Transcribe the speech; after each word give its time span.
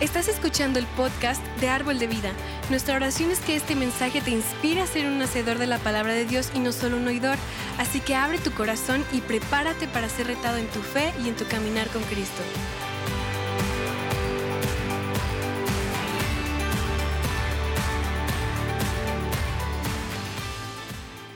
Estás 0.00 0.28
escuchando 0.28 0.78
el 0.78 0.86
podcast 0.96 1.44
de 1.60 1.68
Árbol 1.68 1.98
de 1.98 2.06
Vida. 2.06 2.32
Nuestra 2.70 2.96
oración 2.96 3.30
es 3.30 3.40
que 3.40 3.54
este 3.54 3.74
mensaje 3.74 4.22
te 4.22 4.30
inspire 4.30 4.80
a 4.80 4.86
ser 4.86 5.06
un 5.06 5.20
hacedor 5.20 5.58
de 5.58 5.66
la 5.66 5.76
palabra 5.76 6.14
de 6.14 6.24
Dios 6.24 6.50
y 6.54 6.58
no 6.58 6.72
solo 6.72 6.96
un 6.96 7.06
oidor. 7.06 7.36
Así 7.76 8.00
que 8.00 8.14
abre 8.14 8.38
tu 8.38 8.50
corazón 8.52 9.04
y 9.12 9.20
prepárate 9.20 9.88
para 9.88 10.08
ser 10.08 10.28
retado 10.28 10.56
en 10.56 10.66
tu 10.68 10.80
fe 10.80 11.12
y 11.22 11.28
en 11.28 11.36
tu 11.36 11.44
caminar 11.44 11.86
con 11.88 12.02
Cristo. 12.04 12.40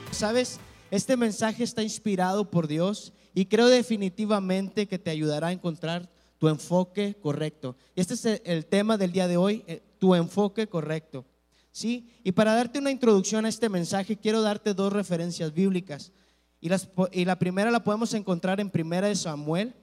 Sabes, 0.09 0.59
este 0.89 1.17
mensaje 1.17 1.63
está 1.63 1.83
inspirado 1.83 2.49
por 2.49 2.67
Dios 2.67 3.13
y 3.35 3.45
creo 3.45 3.67
definitivamente 3.67 4.87
que 4.87 4.97
te 4.97 5.11
ayudará 5.11 5.49
a 5.49 5.51
encontrar 5.51 6.14
tu 6.37 6.47
enfoque 6.47 7.15
correcto. 7.21 7.75
Este 7.95 8.13
es 8.13 8.41
el 8.43 8.65
tema 8.65 8.97
del 8.97 9.11
día 9.11 9.27
de 9.27 9.37
hoy, 9.37 9.63
eh, 9.67 9.81
tu 9.99 10.15
enfoque 10.15 10.67
correcto. 10.67 11.25
¿Sí? 11.71 12.09
Y 12.23 12.31
para 12.31 12.55
darte 12.55 12.79
una 12.79 12.91
introducción 12.91 13.45
a 13.45 13.49
este 13.49 13.67
mensaje, 13.67 14.15
quiero 14.15 14.41
darte 14.41 14.73
dos 14.73 14.93
referencias 14.93 15.53
bíblicas. 15.53 16.13
Y, 16.61 16.69
las, 16.69 16.89
y 17.11 17.25
la 17.25 17.37
primera 17.37 17.69
la 17.69 17.83
podemos 17.83 18.13
encontrar 18.13 18.59
en 18.59 18.69
Primera 18.69 19.07
de 19.07 19.15
Samuel 19.15 19.73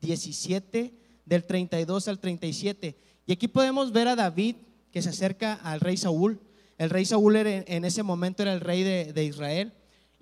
17, 0.00 0.94
del 1.26 1.44
32 1.44 2.08
al 2.08 2.18
37. 2.18 2.96
Y 3.26 3.32
aquí 3.32 3.48
podemos 3.48 3.92
ver 3.92 4.08
a 4.08 4.16
David 4.16 4.56
que 4.90 5.02
se 5.02 5.10
acerca 5.10 5.54
al 5.54 5.80
rey 5.80 5.96
Saúl. 5.96 6.40
El 6.78 6.90
rey 6.90 7.04
Saúl 7.04 7.36
en 7.36 7.84
ese 7.84 8.02
momento 8.02 8.42
era 8.42 8.52
el 8.54 8.60
rey 8.60 8.82
de, 8.82 9.12
de 9.12 9.24
Israel. 9.24 9.72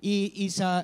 Y, 0.03 0.33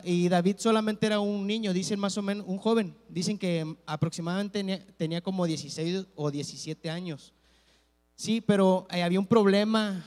y, 0.04 0.30
David 0.30 0.58
solamente 0.60 1.08
era 1.08 1.20
un 1.20 1.48
niño, 1.48 1.74
dicen 1.74 2.00
más 2.00 2.16
o 2.20 2.22
menos, 2.22 2.46
un 2.48 2.60
joven. 2.60 2.96
Dicen 3.10 3.40
que 3.40 3.76
aproximadamente 3.88 4.86
tenía, 4.96 5.22
como 5.22 5.48
16 5.48 6.06
o 6.16 6.30
17 6.30 6.88
años. 6.92 7.34
Sí, 8.16 8.42
pero 8.42 8.88
eh, 8.92 9.02
había 9.02 9.20
un 9.20 9.26
problema 9.26 10.06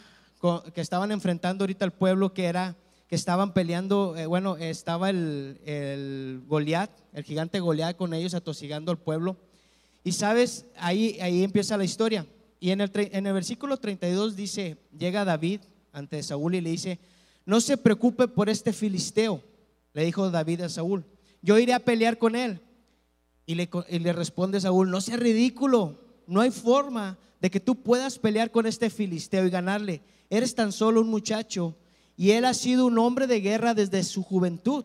que 0.72 0.80
estaban 0.80 1.10
enfrentando 1.10 1.64
ahorita 1.64 1.84
el 1.84 1.90
pueblo 1.90 2.32
que 2.32 2.44
era 2.44 2.76
que 3.08 3.16
estaban 3.16 3.52
peleando, 3.52 4.16
eh, 4.16 4.26
bueno, 4.26 4.56
estaba 4.56 5.10
el, 5.10 5.60
el 5.64 6.44
Goliat, 6.46 6.92
el 7.12 7.24
gigante 7.24 7.58
Goliat 7.58 7.96
con 7.96 8.14
ellos 8.14 8.34
atosigando 8.34 8.92
al 8.92 8.98
pueblo. 8.98 9.36
Y 10.04 10.12
sabes, 10.12 10.66
ahí, 10.76 11.18
ahí 11.20 11.42
empieza 11.42 11.76
la 11.76 11.82
historia. 11.82 12.24
Y 12.60 12.70
en 12.70 12.80
el, 12.80 12.90
en 12.94 13.26
el 13.26 13.32
versículo 13.32 13.78
32 13.78 14.36
dice, 14.36 14.76
llega 14.96 15.24
David 15.24 15.62
ante 15.92 16.22
Saúl 16.22 16.54
y 16.54 16.60
le 16.60 16.70
dice, 16.70 17.00
no 17.50 17.60
se 17.60 17.76
preocupe 17.76 18.28
por 18.28 18.48
este 18.48 18.72
filisteo, 18.72 19.42
le 19.92 20.04
dijo 20.04 20.30
David 20.30 20.60
a 20.60 20.68
Saúl. 20.68 21.04
Yo 21.42 21.58
iré 21.58 21.72
a 21.72 21.80
pelear 21.80 22.16
con 22.16 22.36
él. 22.36 22.60
Y 23.44 23.56
le, 23.56 23.68
le 23.88 24.12
responde 24.12 24.60
Saúl, 24.60 24.88
no 24.88 25.00
sea 25.00 25.16
ridículo, 25.16 25.98
no 26.28 26.42
hay 26.42 26.52
forma 26.52 27.18
de 27.40 27.50
que 27.50 27.58
tú 27.58 27.82
puedas 27.82 28.20
pelear 28.20 28.52
con 28.52 28.66
este 28.66 28.88
filisteo 28.88 29.44
y 29.44 29.50
ganarle. 29.50 30.00
Eres 30.28 30.54
tan 30.54 30.70
solo 30.70 31.00
un 31.00 31.08
muchacho 31.08 31.76
y 32.16 32.30
él 32.30 32.44
ha 32.44 32.54
sido 32.54 32.86
un 32.86 32.96
hombre 32.98 33.26
de 33.26 33.40
guerra 33.40 33.74
desde 33.74 34.04
su 34.04 34.22
juventud. 34.22 34.84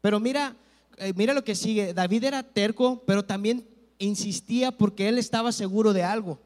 Pero 0.00 0.18
mira, 0.18 0.56
eh, 0.98 1.12
mira 1.14 1.32
lo 1.32 1.44
que 1.44 1.54
sigue. 1.54 1.94
David 1.94 2.24
era 2.24 2.42
terco, 2.42 3.04
pero 3.06 3.24
también 3.24 3.68
insistía 3.98 4.72
porque 4.72 5.08
él 5.08 5.16
estaba 5.16 5.52
seguro 5.52 5.92
de 5.92 6.02
algo. 6.02 6.40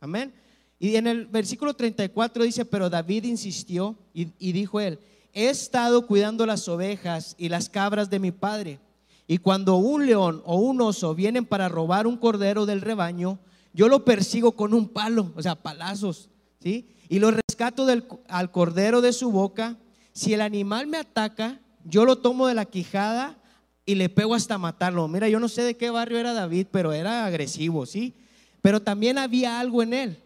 Amén. 0.00 0.32
Y 0.78 0.96
en 0.96 1.06
el 1.06 1.26
versículo 1.26 1.74
34 1.74 2.44
dice, 2.44 2.64
pero 2.64 2.90
David 2.90 3.24
insistió 3.24 3.96
y, 4.12 4.52
dijo 4.52 4.80
él, 4.80 4.98
he 5.32 5.48
estado 5.48 6.06
cuidando 6.06 6.46
las 6.46 6.68
ovejas 6.68 7.34
y 7.38 7.48
las 7.48 7.68
cabras 7.68 8.10
de 8.10 8.18
mi 8.18 8.32
padre. 8.32 8.80
Y 9.26 9.38
cuando 9.38 9.76
un 9.76 10.06
león 10.06 10.42
o 10.44 10.56
un 10.56 10.80
oso 10.80 11.14
vienen 11.14 11.46
para 11.46 11.68
robar 11.68 12.06
un 12.06 12.16
cordero 12.16 12.66
del 12.66 12.82
rebaño, 12.82 13.38
yo 13.72 13.88
lo 13.88 14.04
persigo 14.04 14.52
con 14.52 14.74
un 14.74 14.88
palo, 14.88 15.32
o 15.34 15.42
sea, 15.42 15.54
palazos, 15.54 16.28
¿sí? 16.60 16.88
Y 17.08 17.18
lo 17.18 17.30
rescato 17.30 17.86
del, 17.86 18.04
al 18.28 18.50
cordero 18.50 19.00
de 19.00 19.12
su 19.12 19.30
boca. 19.30 19.76
Si 20.12 20.34
el 20.34 20.40
animal 20.40 20.86
me 20.86 20.98
ataca, 20.98 21.60
yo 21.84 22.04
lo 22.04 22.18
tomo 22.18 22.46
de 22.46 22.54
la 22.54 22.66
quijada 22.66 23.38
y 23.86 23.94
le 23.94 24.08
pego 24.08 24.34
hasta 24.34 24.58
matarlo. 24.58 25.08
Mira, 25.08 25.28
yo 25.28 25.40
no 25.40 25.48
sé 25.48 25.62
de 25.62 25.76
qué 25.76 25.90
barrio 25.90 26.18
era 26.18 26.34
David, 26.34 26.66
pero 26.70 26.92
era 26.92 27.24
agresivo, 27.24 27.86
¿sí? 27.86 28.14
Pero 28.62 28.80
también 28.80 29.18
había 29.18 29.58
algo 29.58 29.82
en 29.82 29.94
él 29.94 30.23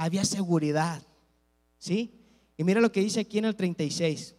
había 0.00 0.24
seguridad. 0.24 1.02
¿Sí? 1.78 2.14
Y 2.56 2.64
mira 2.64 2.80
lo 2.80 2.90
que 2.90 3.02
dice 3.02 3.20
aquí 3.20 3.36
en 3.36 3.44
el 3.44 3.54
36. 3.54 4.34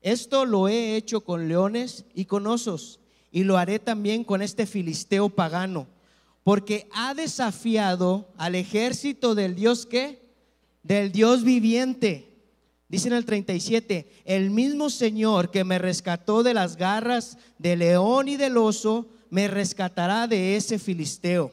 Esto 0.00 0.44
lo 0.44 0.66
he 0.66 0.96
hecho 0.96 1.20
con 1.20 1.46
leones 1.46 2.04
y 2.12 2.24
con 2.24 2.46
osos, 2.48 2.98
y 3.30 3.44
lo 3.44 3.56
haré 3.56 3.78
también 3.78 4.24
con 4.24 4.42
este 4.42 4.66
filisteo 4.66 5.28
pagano, 5.28 5.86
porque 6.42 6.88
ha 6.92 7.14
desafiado 7.14 8.32
al 8.36 8.56
ejército 8.56 9.36
del 9.36 9.54
Dios 9.54 9.86
que, 9.86 10.22
del 10.82 11.12
Dios 11.12 11.44
viviente. 11.44 12.26
Dice 12.88 13.06
en 13.08 13.14
el 13.14 13.24
37, 13.24 14.10
el 14.24 14.50
mismo 14.50 14.90
Señor 14.90 15.52
que 15.52 15.62
me 15.62 15.78
rescató 15.78 16.42
de 16.42 16.54
las 16.54 16.76
garras 16.76 17.38
del 17.58 17.78
león 17.80 18.26
y 18.26 18.36
del 18.36 18.56
oso, 18.56 19.06
me 19.28 19.46
rescatará 19.46 20.26
de 20.26 20.56
ese 20.56 20.80
filisteo. 20.80 21.52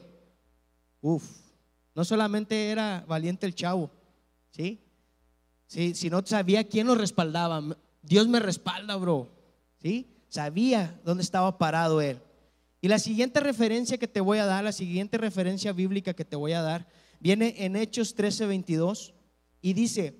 Uf. 1.00 1.47
No 1.98 2.04
solamente 2.04 2.70
era 2.70 3.04
valiente 3.08 3.44
el 3.44 3.56
chavo, 3.56 3.90
¿sí? 4.52 4.78
¿sí? 5.66 5.96
Sino 5.96 6.24
sabía 6.24 6.62
quién 6.62 6.86
lo 6.86 6.94
respaldaba. 6.94 7.76
Dios 8.02 8.28
me 8.28 8.38
respalda, 8.38 8.94
bro. 8.94 9.28
¿Sí? 9.82 10.06
Sabía 10.28 11.00
dónde 11.04 11.24
estaba 11.24 11.58
parado 11.58 12.00
él. 12.00 12.20
Y 12.80 12.86
la 12.86 13.00
siguiente 13.00 13.40
referencia 13.40 13.98
que 13.98 14.06
te 14.06 14.20
voy 14.20 14.38
a 14.38 14.46
dar, 14.46 14.62
la 14.62 14.70
siguiente 14.70 15.18
referencia 15.18 15.72
bíblica 15.72 16.14
que 16.14 16.24
te 16.24 16.36
voy 16.36 16.52
a 16.52 16.62
dar, 16.62 16.86
viene 17.18 17.56
en 17.58 17.74
Hechos 17.74 18.16
13:22 18.16 19.12
y 19.60 19.72
dice, 19.72 20.14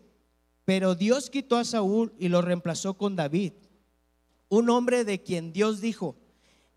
pero 0.64 0.96
Dios 0.96 1.30
quitó 1.30 1.58
a 1.58 1.64
Saúl 1.64 2.12
y 2.18 2.28
lo 2.28 2.42
reemplazó 2.42 2.94
con 2.94 3.14
David, 3.14 3.52
un 4.48 4.68
hombre 4.68 5.04
de 5.04 5.22
quien 5.22 5.52
Dios 5.52 5.80
dijo, 5.80 6.16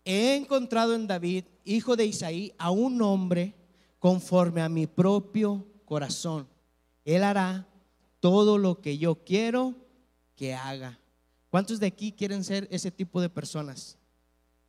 he 0.04 0.36
encontrado 0.36 0.94
en 0.94 1.08
David, 1.08 1.46
hijo 1.64 1.96
de 1.96 2.06
Isaí, 2.06 2.54
a 2.56 2.70
un 2.70 3.02
hombre 3.02 3.56
conforme 4.02 4.60
a 4.62 4.68
mi 4.68 4.88
propio 4.88 5.64
corazón. 5.84 6.48
Él 7.04 7.22
hará 7.22 7.68
todo 8.18 8.58
lo 8.58 8.80
que 8.80 8.98
yo 8.98 9.22
quiero 9.22 9.76
que 10.34 10.54
haga. 10.54 10.98
¿Cuántos 11.50 11.78
de 11.78 11.86
aquí 11.86 12.10
quieren 12.10 12.42
ser 12.42 12.66
ese 12.72 12.90
tipo 12.90 13.20
de 13.20 13.30
personas? 13.30 13.96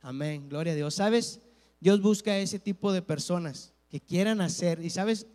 Amén, 0.00 0.48
gloria 0.48 0.72
a 0.72 0.76
Dios. 0.76 0.94
¿Sabes? 0.94 1.40
Dios 1.80 2.00
busca 2.00 2.38
ese 2.38 2.60
tipo 2.60 2.92
de 2.92 3.02
personas 3.02 3.72
que 3.88 4.00
quieran 4.00 4.40
hacer. 4.40 4.78
¿Y 4.84 4.90
sabes? 4.90 5.26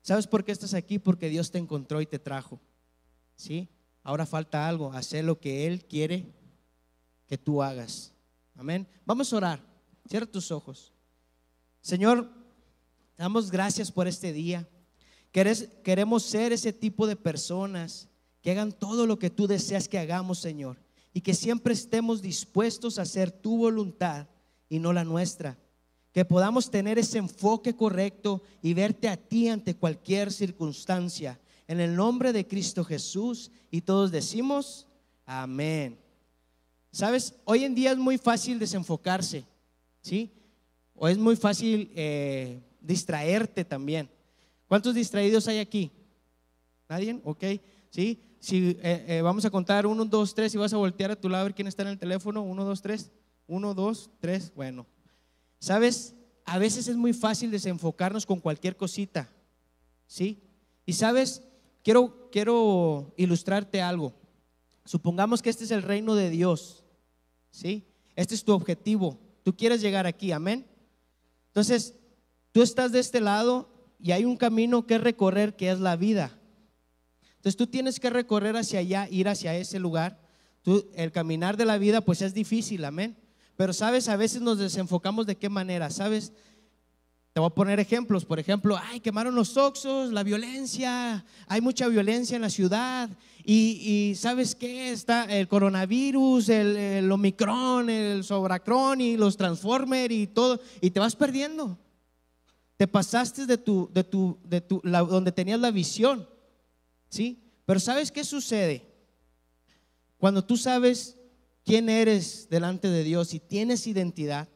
¿Sabes 0.00 0.28
por 0.28 0.44
qué 0.44 0.52
estás 0.52 0.72
aquí? 0.72 1.00
Porque 1.00 1.28
Dios 1.28 1.50
te 1.50 1.58
encontró 1.58 2.00
y 2.00 2.06
te 2.06 2.20
trajo. 2.20 2.60
¿Sí? 3.34 3.68
Ahora 4.04 4.26
falta 4.26 4.68
algo, 4.68 4.92
hacer 4.92 5.24
lo 5.24 5.40
que 5.40 5.66
Él 5.66 5.84
quiere 5.86 6.24
que 7.26 7.36
tú 7.36 7.64
hagas. 7.64 8.12
Amén. 8.54 8.86
Vamos 9.04 9.32
a 9.32 9.38
orar. 9.38 9.60
Cierra 10.08 10.26
tus 10.26 10.52
ojos. 10.52 10.92
Señor, 11.80 12.39
damos 13.20 13.50
gracias 13.50 13.92
por 13.92 14.08
este 14.08 14.32
día. 14.32 14.66
Queremos 15.30 16.22
ser 16.22 16.54
ese 16.54 16.72
tipo 16.72 17.06
de 17.06 17.16
personas 17.16 18.08
que 18.40 18.50
hagan 18.50 18.72
todo 18.72 19.06
lo 19.06 19.18
que 19.18 19.28
tú 19.28 19.46
deseas 19.46 19.88
que 19.88 19.98
hagamos, 19.98 20.38
Señor. 20.38 20.78
Y 21.12 21.20
que 21.20 21.34
siempre 21.34 21.74
estemos 21.74 22.22
dispuestos 22.22 22.98
a 22.98 23.02
hacer 23.02 23.30
tu 23.30 23.58
voluntad 23.58 24.26
y 24.70 24.78
no 24.78 24.94
la 24.94 25.04
nuestra. 25.04 25.58
Que 26.12 26.24
podamos 26.24 26.70
tener 26.70 26.98
ese 26.98 27.18
enfoque 27.18 27.76
correcto 27.76 28.42
y 28.62 28.72
verte 28.72 29.06
a 29.06 29.18
ti 29.18 29.48
ante 29.48 29.76
cualquier 29.76 30.32
circunstancia. 30.32 31.38
En 31.68 31.78
el 31.78 31.94
nombre 31.94 32.32
de 32.32 32.48
Cristo 32.48 32.84
Jesús. 32.84 33.50
Y 33.70 33.82
todos 33.82 34.10
decimos, 34.10 34.86
amén. 35.26 36.00
Sabes, 36.90 37.34
hoy 37.44 37.64
en 37.64 37.74
día 37.74 37.92
es 37.92 37.98
muy 37.98 38.16
fácil 38.16 38.58
desenfocarse, 38.58 39.44
¿sí? 40.00 40.32
O 40.94 41.06
es 41.06 41.18
muy 41.18 41.36
fácil 41.36 41.92
eh, 41.94 42.60
distraerte 42.80 43.64
también. 43.64 44.08
¿Cuántos 44.66 44.94
distraídos 44.94 45.48
hay 45.48 45.58
aquí? 45.58 45.90
¿Nadie? 46.88 47.20
Ok, 47.24 47.44
sí. 47.90 48.20
Si 48.40 48.76
eh, 48.82 49.04
eh, 49.06 49.20
vamos 49.22 49.44
a 49.44 49.50
contar 49.50 49.86
uno, 49.86 50.04
dos, 50.04 50.34
tres 50.34 50.54
y 50.54 50.58
vas 50.58 50.72
a 50.72 50.78
voltear 50.78 51.10
a 51.10 51.20
tu 51.20 51.28
lado 51.28 51.42
a 51.42 51.44
ver 51.44 51.54
quién 51.54 51.68
está 51.68 51.82
en 51.82 51.88
el 51.88 51.98
teléfono. 51.98 52.42
Uno, 52.42 52.64
dos, 52.64 52.80
tres. 52.80 53.10
Uno, 53.46 53.74
dos, 53.74 54.10
tres. 54.18 54.52
Bueno, 54.54 54.86
sabes, 55.58 56.14
a 56.44 56.58
veces 56.58 56.88
es 56.88 56.96
muy 56.96 57.12
fácil 57.12 57.50
desenfocarnos 57.50 58.24
con 58.24 58.40
cualquier 58.40 58.76
cosita. 58.76 59.28
¿Sí? 60.06 60.42
Y 60.86 60.94
sabes, 60.94 61.42
quiero, 61.84 62.30
quiero 62.32 63.12
ilustrarte 63.16 63.82
algo. 63.82 64.14
Supongamos 64.84 65.42
que 65.42 65.50
este 65.50 65.64
es 65.64 65.70
el 65.70 65.82
reino 65.82 66.14
de 66.14 66.30
Dios. 66.30 66.84
¿Sí? 67.50 67.84
Este 68.16 68.34
es 68.34 68.44
tu 68.44 68.52
objetivo. 68.52 69.18
Tú 69.42 69.56
quieres 69.56 69.80
llegar 69.80 70.06
aquí, 70.06 70.32
amén. 70.32 70.66
Entonces, 71.48 71.94
Tú 72.52 72.62
estás 72.62 72.92
de 72.92 72.98
este 72.98 73.20
lado 73.20 73.68
y 73.98 74.12
hay 74.12 74.24
un 74.24 74.36
camino 74.36 74.86
que 74.86 74.98
recorrer 74.98 75.56
que 75.56 75.70
es 75.70 75.80
la 75.80 75.96
vida. 75.96 76.36
Entonces 77.36 77.56
tú 77.56 77.66
tienes 77.66 78.00
que 78.00 78.10
recorrer 78.10 78.56
hacia 78.56 78.80
allá, 78.80 79.08
ir 79.10 79.28
hacia 79.28 79.56
ese 79.56 79.78
lugar. 79.78 80.20
El 80.94 81.12
caminar 81.12 81.56
de 81.56 81.64
la 81.64 81.78
vida 81.78 82.00
pues 82.02 82.22
es 82.22 82.34
difícil, 82.34 82.84
amén. 82.84 83.16
Pero 83.56 83.72
sabes, 83.72 84.08
a 84.08 84.16
veces 84.16 84.42
nos 84.42 84.58
desenfocamos 84.58 85.26
de 85.26 85.36
qué 85.36 85.48
manera, 85.48 85.90
sabes. 85.90 86.32
Te 87.32 87.40
voy 87.40 87.46
a 87.46 87.54
poner 87.54 87.78
ejemplos. 87.78 88.24
Por 88.24 88.40
ejemplo, 88.40 88.76
ay, 88.76 89.00
quemaron 89.00 89.34
los 89.34 89.56
oxos, 89.56 90.12
la 90.12 90.22
violencia, 90.22 91.24
hay 91.46 91.60
mucha 91.60 91.86
violencia 91.86 92.36
en 92.36 92.42
la 92.42 92.50
ciudad. 92.50 93.08
Y, 93.44 94.14
¿sabes 94.16 94.54
qué? 94.54 94.92
Está 94.92 95.24
el 95.24 95.46
coronavirus, 95.46 96.48
el, 96.48 97.10
Omicron, 97.10 97.88
el 97.88 98.24
Sobracron 98.24 99.00
y 99.00 99.16
los 99.16 99.36
Transformers 99.36 100.12
y 100.12 100.26
todo. 100.26 100.60
Y 100.80 100.90
te 100.90 101.00
vas 101.00 101.14
perdiendo. 101.14 101.78
Te 102.80 102.88
pasaste 102.88 103.44
de 103.44 103.58
tu, 103.58 103.90
de 103.92 104.02
tu, 104.02 104.38
de 104.42 104.58
tu, 104.62 104.80
donde 104.82 105.30
tenías 105.32 105.60
la 105.60 105.70
visión. 105.70 106.26
¿Sí? 107.10 107.38
Pero 107.66 107.78
¿sabes 107.78 108.10
qué 108.10 108.24
sucede? 108.24 108.90
Cuando 110.16 110.42
tú 110.42 110.56
sabes 110.56 111.18
quién 111.62 111.90
eres 111.90 112.48
delante 112.48 112.88
de 112.88 113.04
Dios 113.04 113.34
y 113.34 113.38
tienes 113.38 113.86
identidad, 113.86 114.48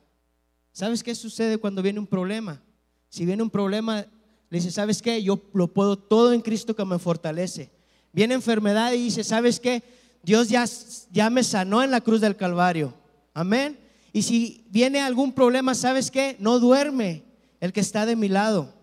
¿sabes 0.72 1.02
qué 1.02 1.14
sucede 1.14 1.58
cuando 1.58 1.82
viene 1.82 2.00
un 2.00 2.06
problema? 2.06 2.62
Si 3.10 3.26
viene 3.26 3.42
un 3.42 3.50
problema, 3.50 4.06
le 4.48 4.58
dice, 4.58 4.70
¿sabes 4.70 5.02
qué? 5.02 5.22
Yo 5.22 5.42
lo 5.52 5.74
puedo 5.74 5.98
todo 5.98 6.32
en 6.32 6.40
Cristo 6.40 6.74
que 6.74 6.86
me 6.86 6.98
fortalece. 6.98 7.72
Viene 8.10 8.32
enfermedad 8.32 8.94
y 8.94 9.04
dice, 9.04 9.22
¿sabes 9.22 9.60
qué? 9.60 9.82
Dios 10.22 10.48
ya, 10.48 10.64
ya 11.10 11.28
me 11.28 11.44
sanó 11.44 11.82
en 11.82 11.90
la 11.90 12.00
cruz 12.00 12.22
del 12.22 12.36
Calvario. 12.36 12.94
Amén. 13.34 13.78
Y 14.14 14.22
si 14.22 14.64
viene 14.70 15.02
algún 15.02 15.30
problema, 15.34 15.74
¿sabes 15.74 16.10
qué? 16.10 16.36
No 16.38 16.58
duerme 16.58 17.23
el 17.64 17.72
que 17.72 17.80
está 17.80 18.04
de 18.04 18.14
mi 18.14 18.28
lado. 18.28 18.74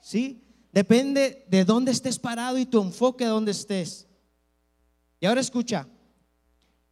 ¿Sí? 0.00 0.42
Depende 0.72 1.46
de 1.48 1.64
dónde 1.64 1.92
estés 1.92 2.18
parado 2.18 2.58
y 2.58 2.66
tu 2.66 2.82
enfoque 2.82 3.24
a 3.24 3.28
dónde 3.28 3.52
estés. 3.52 4.08
Y 5.20 5.26
ahora 5.26 5.40
escucha, 5.40 5.86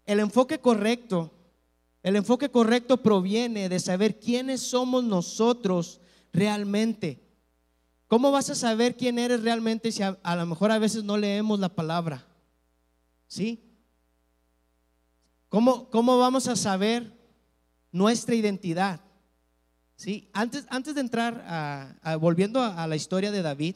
el 0.06 0.20
enfoque 0.20 0.61
correcto, 0.61 1.32
el 2.05 2.15
enfoque 2.15 2.53
correcto 2.53 3.03
proviene 3.03 3.69
de 3.69 3.81
saber 3.81 4.20
quiénes 4.20 4.61
somos 4.61 5.03
nosotros 5.03 6.00
realmente. 6.32 7.21
¿Cómo 8.06 8.31
vas 8.31 8.50
a 8.50 8.55
saber 8.55 8.97
quién 8.97 9.19
eres 9.19 9.43
realmente 9.43 9.91
si 9.91 10.05
a, 10.05 10.37
lo 10.37 10.47
mejor 10.47 10.71
a 10.71 10.79
veces 10.79 11.03
no 11.03 11.19
leemos 11.19 11.59
la 11.59 11.69
palabra? 11.69 12.25
¿Sí? 13.26 13.64
¿Cómo, 15.49 15.91
cómo 15.91 16.17
vamos 16.17 16.47
a 16.47 16.55
saber 16.55 17.12
nuestra 17.91 18.37
identidad? 18.37 19.00
¿Sí? 19.99 20.29
Antes, 20.33 20.65
antes 20.71 20.95
de 20.95 21.00
entrar, 21.00 21.45
a, 21.49 22.17
volviendo 22.21 22.62
a, 22.62 22.87
la 22.87 22.95
historia 22.95 23.33
de 23.33 23.43
David, 23.43 23.75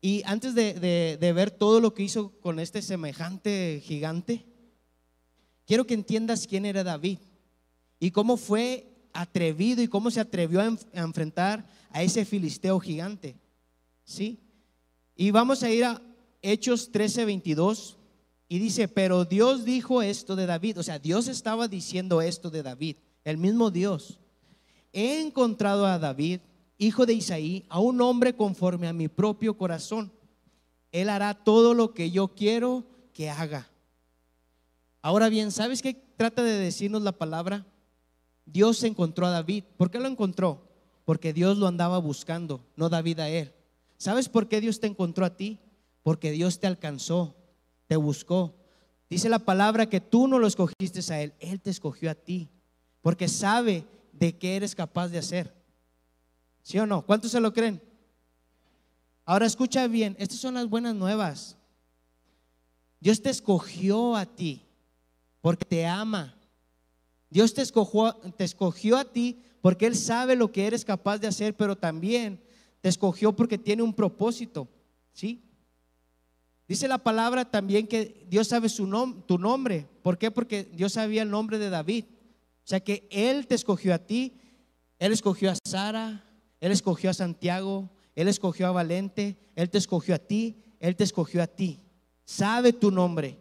y 0.00 0.22
antes 0.24 0.54
de, 0.54 1.18
de 1.20 1.32
ver 1.32 1.50
todo 1.50 1.80
lo 1.80 1.94
que 1.94 2.04
hizo 2.04 2.30
con 2.40 2.60
este 2.60 2.80
semejante 2.80 3.82
gigante, 3.84 4.46
quiero 5.66 5.84
que 5.84 5.94
entiendas 5.94 6.46
quién 6.46 6.64
era 6.64 6.84
David 6.84 7.18
y 7.98 8.12
cómo 8.12 8.36
fue 8.36 8.86
atrevido 9.12 9.82
y 9.82 9.88
cómo 9.88 10.12
se 10.12 10.20
atrevió 10.20 10.60
a, 10.60 10.76
enfrentar 10.92 11.66
a 11.90 12.04
ese 12.04 12.24
filisteo 12.24 12.78
gigante. 12.78 13.36
¿Sí? 14.04 14.38
Y 15.16 15.32
vamos 15.32 15.64
a 15.64 15.70
ir 15.70 15.86
a 15.86 16.00
Hechos 16.40 16.92
13, 16.92 17.24
22. 17.24 17.96
Y 18.48 18.60
dice, 18.60 18.86
pero 18.86 19.24
Dios 19.24 19.64
dijo 19.64 20.02
esto 20.02 20.36
de 20.36 20.46
David. 20.46 20.78
O 20.78 20.84
sea, 20.84 21.00
Dios 21.00 21.26
estaba 21.26 21.66
diciendo 21.66 22.22
esto 22.22 22.48
de 22.48 22.62
David. 22.62 22.98
El 23.24 23.38
mismo 23.38 23.72
Dios. 23.72 24.20
He 24.98 25.20
encontrado 25.20 25.84
a 25.84 25.98
David, 25.98 26.40
hijo 26.78 27.04
de 27.04 27.12
Isaí, 27.12 27.66
a 27.68 27.80
un 27.80 28.00
hombre 28.00 28.34
conforme 28.34 28.88
a 28.88 28.94
mi 28.94 29.08
propio 29.08 29.58
corazón. 29.58 30.10
Él 30.90 31.10
hará 31.10 31.34
todo 31.34 31.74
lo 31.74 31.92
que 31.92 32.10
yo 32.10 32.28
quiero 32.28 32.82
que 33.12 33.28
haga. 33.28 33.68
Ahora 35.02 35.28
bien, 35.28 35.52
¿sabes 35.52 35.82
qué 35.82 35.92
trata 35.92 36.42
de 36.42 36.58
decirnos 36.58 37.02
la 37.02 37.12
palabra? 37.12 37.66
Dios 38.46 38.82
encontró 38.84 39.26
a 39.26 39.30
David. 39.30 39.64
¿Por 39.76 39.90
qué 39.90 40.00
lo 40.00 40.08
encontró? 40.08 40.66
Porque 41.04 41.34
Dios 41.34 41.58
lo 41.58 41.66
andaba 41.66 41.98
buscando, 41.98 42.64
no 42.74 42.88
David 42.88 43.20
a 43.20 43.28
él. 43.28 43.52
¿Sabes 43.98 44.30
por 44.30 44.48
qué 44.48 44.62
Dios 44.62 44.80
te 44.80 44.86
encontró 44.86 45.26
a 45.26 45.36
ti? 45.36 45.60
Porque 46.02 46.30
Dios 46.30 46.58
te 46.58 46.68
alcanzó, 46.68 47.36
te 47.86 47.96
buscó. 47.96 48.54
Dice 49.10 49.28
la 49.28 49.40
palabra 49.40 49.90
que 49.90 50.00
tú 50.00 50.26
no 50.26 50.38
lo 50.38 50.46
escogiste 50.46 51.00
a 51.12 51.20
él, 51.20 51.34
él 51.38 51.60
te 51.60 51.68
escogió 51.68 52.10
a 52.10 52.14
ti. 52.14 52.48
Porque 53.02 53.28
sabe 53.28 53.84
de 54.18 54.36
qué 54.36 54.56
eres 54.56 54.74
capaz 54.74 55.08
de 55.08 55.18
hacer. 55.18 55.54
¿Sí 56.62 56.78
o 56.78 56.86
no? 56.86 57.04
¿Cuántos 57.04 57.30
se 57.30 57.40
lo 57.40 57.52
creen? 57.52 57.82
Ahora 59.24 59.46
escucha 59.46 59.86
bien, 59.86 60.16
estas 60.18 60.38
son 60.38 60.54
las 60.54 60.68
buenas 60.68 60.94
nuevas. 60.94 61.56
Dios 63.00 63.20
te 63.20 63.30
escogió 63.30 64.16
a 64.16 64.26
ti 64.26 64.62
porque 65.40 65.64
te 65.64 65.86
ama. 65.86 66.34
Dios 67.28 67.54
te 67.54 67.62
escogió, 67.62 68.14
te 68.36 68.44
escogió 68.44 68.96
a 68.96 69.04
ti 69.04 69.42
porque 69.60 69.86
Él 69.86 69.96
sabe 69.96 70.36
lo 70.36 70.52
que 70.52 70.66
eres 70.66 70.84
capaz 70.84 71.18
de 71.18 71.26
hacer, 71.26 71.56
pero 71.56 71.76
también 71.76 72.40
te 72.80 72.88
escogió 72.88 73.34
porque 73.34 73.58
tiene 73.58 73.82
un 73.82 73.94
propósito. 73.94 74.68
¿Sí? 75.12 75.42
Dice 76.68 76.88
la 76.88 76.98
palabra 76.98 77.44
también 77.44 77.86
que 77.86 78.26
Dios 78.28 78.48
sabe 78.48 78.68
su 78.68 78.86
tu 79.26 79.38
nombre. 79.38 79.88
¿Por 80.02 80.18
qué? 80.18 80.30
Porque 80.30 80.64
Dios 80.64 80.92
sabía 80.94 81.22
el 81.22 81.30
nombre 81.30 81.58
de 81.58 81.70
David. 81.70 82.04
O 82.66 82.68
sea 82.68 82.80
que 82.80 83.06
Él 83.12 83.46
te 83.46 83.54
escogió 83.54 83.94
a 83.94 83.98
ti, 83.98 84.40
Él 84.98 85.12
escogió 85.12 85.52
a 85.52 85.56
Sara, 85.64 86.28
Él 86.58 86.72
escogió 86.72 87.10
a 87.10 87.14
Santiago, 87.14 87.88
Él 88.16 88.26
escogió 88.26 88.66
a 88.66 88.72
Valente, 88.72 89.36
Él 89.54 89.70
te 89.70 89.78
escogió 89.78 90.16
a 90.16 90.18
ti, 90.18 90.56
Él 90.80 90.96
te 90.96 91.04
escogió 91.04 91.44
a 91.44 91.46
ti. 91.46 91.78
Sabe 92.24 92.72
tu 92.72 92.90
nombre. 92.90 93.38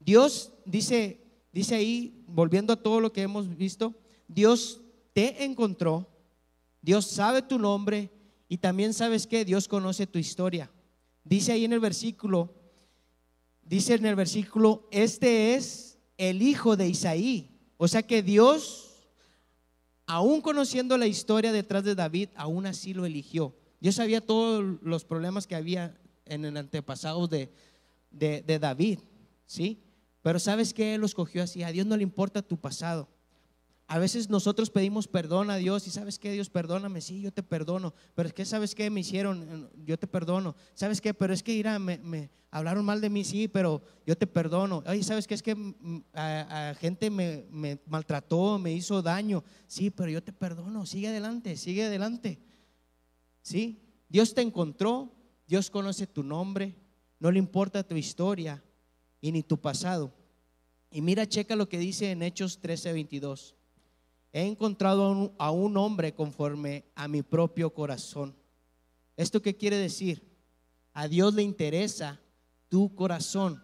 Dios 0.00 0.54
dice, 0.64 1.20
dice 1.52 1.74
ahí, 1.74 2.24
volviendo 2.26 2.72
a 2.72 2.82
todo 2.82 2.98
lo 2.98 3.12
que 3.12 3.20
hemos 3.20 3.54
visto, 3.58 3.94
Dios 4.26 4.80
te 5.12 5.44
encontró, 5.44 6.08
Dios 6.80 7.06
sabe 7.06 7.42
tu 7.42 7.58
nombre 7.58 8.10
y 8.48 8.56
también 8.56 8.94
sabes 8.94 9.26
que 9.26 9.44
Dios 9.44 9.68
conoce 9.68 10.06
tu 10.06 10.18
historia. 10.18 10.72
Dice 11.24 11.52
ahí 11.52 11.66
en 11.66 11.74
el 11.74 11.80
versículo, 11.80 12.54
dice 13.62 13.96
en 13.96 14.06
el 14.06 14.14
versículo, 14.14 14.88
este 14.90 15.56
es 15.56 15.98
el 16.16 16.40
hijo 16.40 16.74
de 16.74 16.88
Isaí. 16.88 17.53
O 17.84 17.88
sea 17.88 18.02
que 18.02 18.22
Dios, 18.22 18.94
aún 20.06 20.40
conociendo 20.40 20.96
la 20.96 21.06
historia 21.06 21.52
detrás 21.52 21.84
de 21.84 21.94
David, 21.94 22.30
aún 22.34 22.64
así 22.64 22.94
lo 22.94 23.04
eligió. 23.04 23.54
Dios 23.78 23.96
sabía 23.96 24.22
todos 24.22 24.78
los 24.80 25.04
problemas 25.04 25.46
que 25.46 25.54
había 25.54 25.94
en 26.24 26.46
el 26.46 26.56
antepasado 26.56 27.28
de, 27.28 27.52
de, 28.10 28.58
David, 28.58 29.00
¿sí? 29.44 29.82
Pero 30.22 30.38
¿sabes 30.38 30.72
qué? 30.72 30.94
Él 30.94 31.02
lo 31.02 31.06
escogió 31.06 31.42
así. 31.42 31.62
A 31.62 31.72
Dios 31.72 31.86
no 31.86 31.98
le 31.98 32.04
importa 32.04 32.40
tu 32.40 32.56
pasado. 32.56 33.06
A 33.94 34.00
veces 34.00 34.28
nosotros 34.28 34.70
pedimos 34.70 35.06
perdón 35.06 35.50
a 35.50 35.56
Dios 35.56 35.86
y 35.86 35.90
sabes 35.90 36.18
qué, 36.18 36.32
Dios, 36.32 36.50
perdóname, 36.50 37.00
sí, 37.00 37.20
yo 37.20 37.32
te 37.32 37.44
perdono, 37.44 37.94
pero 38.16 38.26
es 38.26 38.34
que 38.34 38.44
sabes 38.44 38.74
qué 38.74 38.90
me 38.90 38.98
hicieron, 38.98 39.70
yo 39.86 39.96
te 39.96 40.08
perdono, 40.08 40.56
sabes 40.74 41.00
qué, 41.00 41.14
pero 41.14 41.32
es 41.32 41.44
que 41.44 41.52
irá, 41.52 41.78
me, 41.78 42.28
hablaron 42.50 42.84
mal 42.84 43.00
de 43.00 43.08
mí, 43.08 43.22
sí, 43.22 43.46
pero 43.46 43.84
yo 44.04 44.18
te 44.18 44.26
perdono. 44.26 44.82
Ay, 44.84 45.04
sabes 45.04 45.28
qué, 45.28 45.34
es 45.34 45.44
que 45.44 45.54
mm, 45.54 46.06
a, 46.12 46.74
gente 46.80 47.08
me, 47.08 47.46
me, 47.52 47.78
maltrató, 47.86 48.58
me 48.58 48.72
hizo 48.72 49.00
daño, 49.00 49.44
sí, 49.68 49.90
pero 49.90 50.10
yo 50.10 50.20
te 50.20 50.32
perdono, 50.32 50.86
sigue 50.86 51.06
adelante, 51.06 51.56
sigue 51.56 51.84
adelante. 51.84 52.40
Sí, 53.42 53.80
Dios 54.08 54.34
te 54.34 54.40
encontró, 54.42 55.14
Dios 55.46 55.70
conoce 55.70 56.08
tu 56.08 56.24
nombre, 56.24 56.74
no 57.20 57.30
le 57.30 57.38
importa 57.38 57.86
tu 57.86 57.94
historia, 57.94 58.60
y 59.20 59.30
ni 59.30 59.44
tu 59.44 59.60
pasado. 59.60 60.12
Y 60.90 61.00
mira, 61.00 61.28
checa 61.28 61.54
lo 61.54 61.68
que 61.68 61.78
dice 61.78 62.10
en 62.10 62.24
Hechos 62.24 62.60
13:22. 62.60 63.54
He 64.36 64.48
encontrado 64.48 65.32
a 65.38 65.52
un, 65.52 65.76
hombre 65.76 66.12
conforme 66.12 66.84
a 66.96 67.06
mi 67.06 67.22
propio 67.22 67.72
corazón. 67.72 68.34
¿Esto 69.16 69.40
qué 69.40 69.56
quiere 69.56 69.76
decir? 69.76 70.28
A 70.92 71.06
Dios 71.06 71.34
le 71.34 71.44
interesa 71.44 72.20
tu 72.68 72.92
corazón. 72.96 73.62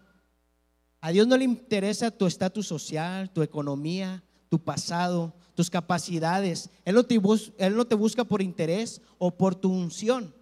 A 1.01 1.11
Dios 1.11 1.27
no 1.27 1.35
le 1.35 1.43
interesa 1.43 2.09
tu 2.09 2.25
estatus 2.25 2.67
social, 2.67 3.29
tu 3.33 3.41
economía, 3.41 4.23
tu 4.47 4.63
pasado, 4.63 5.35
tus 5.55 5.69
capacidades. 5.69 6.69
Él 6.85 6.95
no, 6.95 7.03
te 7.03 7.19
él 7.57 7.75
no 7.75 7.85
te 7.85 7.95
busca 7.95 8.23
por 8.23 8.41
interés 8.41 9.01
o 9.17 9.35
por 9.35 9.55
tu 9.55 9.69
unción. 9.69 10.33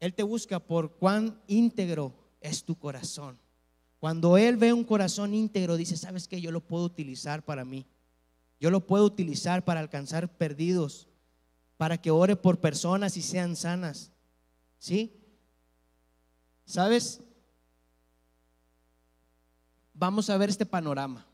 Él 0.00 0.12
te 0.12 0.22
busca 0.22 0.58
por 0.60 0.96
cuán 0.96 1.40
íntegro 1.46 2.12
es 2.42 2.62
tu 2.62 2.74
corazón. 2.78 3.38
Cuando 4.00 4.36
Él 4.36 4.58
ve 4.58 4.74
un 4.74 4.84
corazón 4.84 5.32
íntegro, 5.32 5.78
dice, 5.78 5.96
¿sabes 5.96 6.28
qué? 6.28 6.42
Yo 6.42 6.52
lo 6.52 6.60
puedo 6.60 6.84
utilizar 6.84 7.42
para 7.42 7.64
mí. 7.64 7.86
Yo 8.60 8.70
lo 8.70 8.86
puedo 8.86 9.04
utilizar 9.04 9.64
para 9.64 9.80
alcanzar 9.80 10.36
perdidos, 10.36 11.08
para 11.76 12.00
que 12.00 12.10
ore 12.10 12.36
por 12.36 12.60
personas 12.60 13.16
y 13.16 13.22
sean 13.22 13.56
sanas. 13.56 14.12
¿Sí? 14.78 15.14
¿Sabes? 16.64 17.20
Vamos 19.94 20.28
a 20.30 20.36
ver 20.36 20.50
este 20.50 20.66
panorama. 20.66 21.26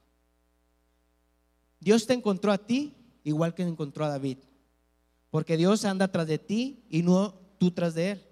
Dios 1.81 2.07
te 2.07 2.14
encontró 2.14 2.52
a 2.52 2.59
ti 2.59 2.95
igual 3.25 3.54
que 3.54 3.62
encontró 3.62 4.04
a 4.04 4.11
David. 4.11 4.38
Porque 5.31 5.57
Dios 5.57 5.85
anda 5.85 6.09
tras 6.09 6.26
de 6.26 6.38
ti 6.38 6.85
y 6.88 7.02
no 7.02 7.35
tú 7.59 7.71
tras 7.73 7.95
de 7.95 8.12
él. 8.12 8.26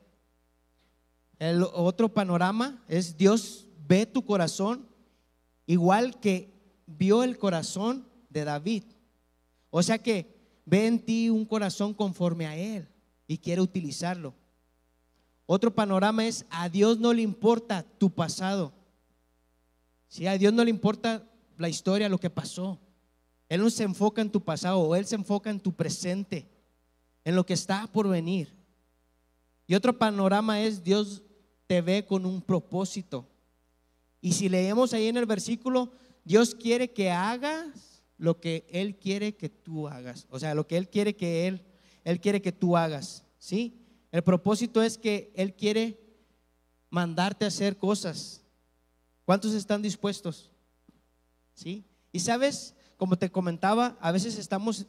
El 1.38 1.62
otro 1.62 2.08
panorama 2.08 2.84
es 2.87 3.16
Dios 3.16 3.66
ve 3.88 4.06
tu 4.06 4.25
corazón 4.25 4.87
igual 5.66 6.20
que 6.20 6.52
vio 6.87 7.25
el 7.25 7.38
corazón 7.38 8.06
de 8.32 8.44
David. 8.44 8.84
O 9.70 9.82
sea 9.82 9.98
que 9.98 10.60
ve 10.64 10.86
en 10.86 10.98
ti 10.98 11.30
un 11.30 11.44
corazón 11.44 11.94
conforme 11.94 12.46
a 12.46 12.56
Él 12.56 12.88
y 13.26 13.38
quiere 13.38 13.60
utilizarlo. 13.60 14.34
Otro 15.46 15.74
panorama 15.74 16.26
es, 16.26 16.46
a 16.50 16.68
Dios 16.68 16.98
no 16.98 17.12
le 17.12 17.22
importa 17.22 17.84
tu 17.98 18.10
pasado. 18.10 18.72
Si 20.08 20.26
a 20.26 20.38
Dios 20.38 20.52
no 20.52 20.64
le 20.64 20.70
importa 20.70 21.28
la 21.58 21.68
historia, 21.68 22.08
lo 22.08 22.18
que 22.18 22.30
pasó. 22.30 22.78
Él 23.48 23.60
no 23.60 23.70
se 23.70 23.82
enfoca 23.82 24.22
en 24.22 24.30
tu 24.30 24.42
pasado, 24.42 24.80
o 24.80 24.96
Él 24.96 25.04
se 25.04 25.14
enfoca 25.14 25.50
en 25.50 25.60
tu 25.60 25.72
presente, 25.72 26.48
en 27.24 27.36
lo 27.36 27.44
que 27.44 27.54
está 27.54 27.86
por 27.86 28.08
venir. 28.08 28.54
Y 29.66 29.74
otro 29.74 29.98
panorama 29.98 30.60
es, 30.60 30.82
Dios 30.82 31.22
te 31.66 31.80
ve 31.80 32.04
con 32.04 32.24
un 32.26 32.40
propósito. 32.40 33.26
Y 34.20 34.32
si 34.32 34.48
leemos 34.48 34.92
ahí 34.92 35.08
en 35.08 35.16
el 35.16 35.26
versículo, 35.26 35.92
Dios 36.24 36.54
quiere 36.54 36.90
que 36.90 37.10
hagas 37.10 37.91
lo 38.22 38.38
que 38.38 38.64
Él 38.70 39.00
quiere 39.00 39.34
que 39.34 39.48
tú 39.48 39.88
hagas. 39.88 40.28
O 40.30 40.38
sea, 40.38 40.54
lo 40.54 40.68
que 40.68 40.76
Él 40.76 40.88
quiere 40.88 41.16
que 41.16 41.48
Él, 41.48 41.66
Él 42.04 42.20
quiere 42.20 42.40
que 42.40 42.52
tú 42.52 42.76
hagas. 42.76 43.24
¿Sí? 43.36 43.84
El 44.12 44.22
propósito 44.22 44.80
es 44.80 44.96
que 44.96 45.32
Él 45.34 45.56
quiere 45.56 45.98
mandarte 46.88 47.44
a 47.44 47.48
hacer 47.48 47.76
cosas. 47.76 48.44
¿Cuántos 49.24 49.54
están 49.54 49.82
dispuestos? 49.82 50.52
¿Sí? 51.52 51.84
Y 52.12 52.20
sabes, 52.20 52.76
como 52.96 53.18
te 53.18 53.28
comentaba, 53.28 53.98
a 54.00 54.12
veces 54.12 54.38
estamos 54.38 54.86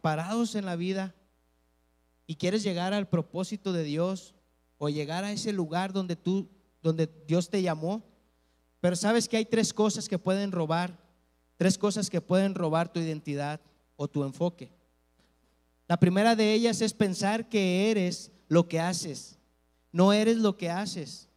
parados 0.00 0.56
en 0.56 0.64
la 0.64 0.74
vida 0.74 1.14
y 2.26 2.34
quieres 2.34 2.64
llegar 2.64 2.94
al 2.94 3.08
propósito 3.08 3.72
de 3.72 3.84
Dios 3.84 4.34
o 4.78 4.88
llegar 4.88 5.22
a 5.22 5.30
ese 5.30 5.52
lugar 5.52 5.92
donde 5.92 6.16
tú 6.16 6.50
donde 6.82 7.08
Dios 7.28 7.48
te 7.48 7.62
llamó. 7.62 8.02
Pero 8.80 8.96
sabes 8.96 9.28
que 9.28 9.36
hay 9.36 9.44
tres 9.44 9.72
cosas 9.72 10.08
que 10.08 10.18
pueden 10.18 10.50
robar, 10.50 10.98
tres 11.62 11.78
cosas 11.78 12.10
que 12.10 12.20
pueden 12.20 12.56
robar 12.56 12.92
tu 12.92 12.98
identidad 12.98 13.60
o 13.94 14.08
tu 14.08 14.24
enfoque. 14.24 14.72
La 15.86 15.96
primera 15.96 16.34
de 16.34 16.54
ellas 16.54 16.80
es 16.80 16.92
pensar 16.92 17.48
que 17.48 17.88
eres 17.88 18.32
lo 18.48 18.66
que 18.66 18.80
haces. 18.80 19.38
No 19.92 20.12
eres 20.12 20.38
lo 20.38 20.56
que 20.56 20.70
haces. 20.70 21.28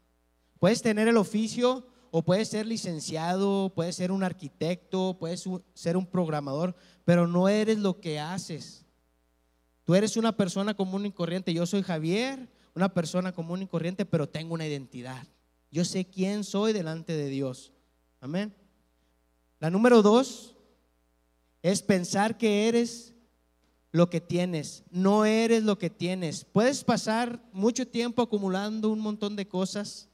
Puedes 0.58 0.82
tener 0.82 1.08
el 1.08 1.17
oficio 1.17 1.86
o 2.10 2.24
puedes 2.24 2.48
ser 2.48 2.65
licenciado, 2.65 3.72
puedes 3.75 3.98
ser 3.98 4.12
un 4.12 4.24
arquitecto, 4.24 5.15
puedes 5.20 5.48
ser 5.75 5.96
un 5.96 6.08
programador, 6.08 6.75
pero 7.03 7.27
no 7.27 7.48
eres 7.48 7.77
lo 7.77 8.01
que 8.01 8.20
haces. 8.20 8.84
Tú 9.84 9.94
eres 9.94 10.17
una 10.17 10.36
persona 10.36 10.74
común 10.74 11.05
y 11.05 11.12
corriente. 11.12 11.53
Yo 11.53 11.67
soy 11.67 11.84
Javier, 11.84 12.50
una 12.74 12.91
persona 12.91 13.32
común 13.32 13.62
y 13.62 13.67
corriente, 13.67 14.08
pero 14.08 14.27
tengo 14.27 14.55
una 14.55 14.65
identidad. 14.65 15.27
Yo 15.70 15.86
sé 15.86 16.05
quién 16.05 16.44
soy 16.44 16.74
delante 16.74 17.13
de 17.13 17.27
Dios. 17.29 17.74
Amén. 18.20 18.55
La 19.65 19.72
número 19.72 20.03
dos 20.03 20.55
es 21.63 21.81
pensar 21.81 22.38
que 22.38 22.67
eres 22.67 23.15
lo 23.91 24.12
que 24.12 24.22
tienes, 24.22 24.84
no 24.91 25.25
eres 25.25 25.63
lo 25.63 25.79
que 25.79 25.89
tienes. 25.89 26.45
Puedes 26.45 26.84
pasar 26.84 27.43
mucho 27.51 27.88
tiempo 27.88 28.22
acumulando 28.22 28.91
un 28.91 29.00
montón 29.00 29.36
de 29.36 29.48
cosas 29.48 30.07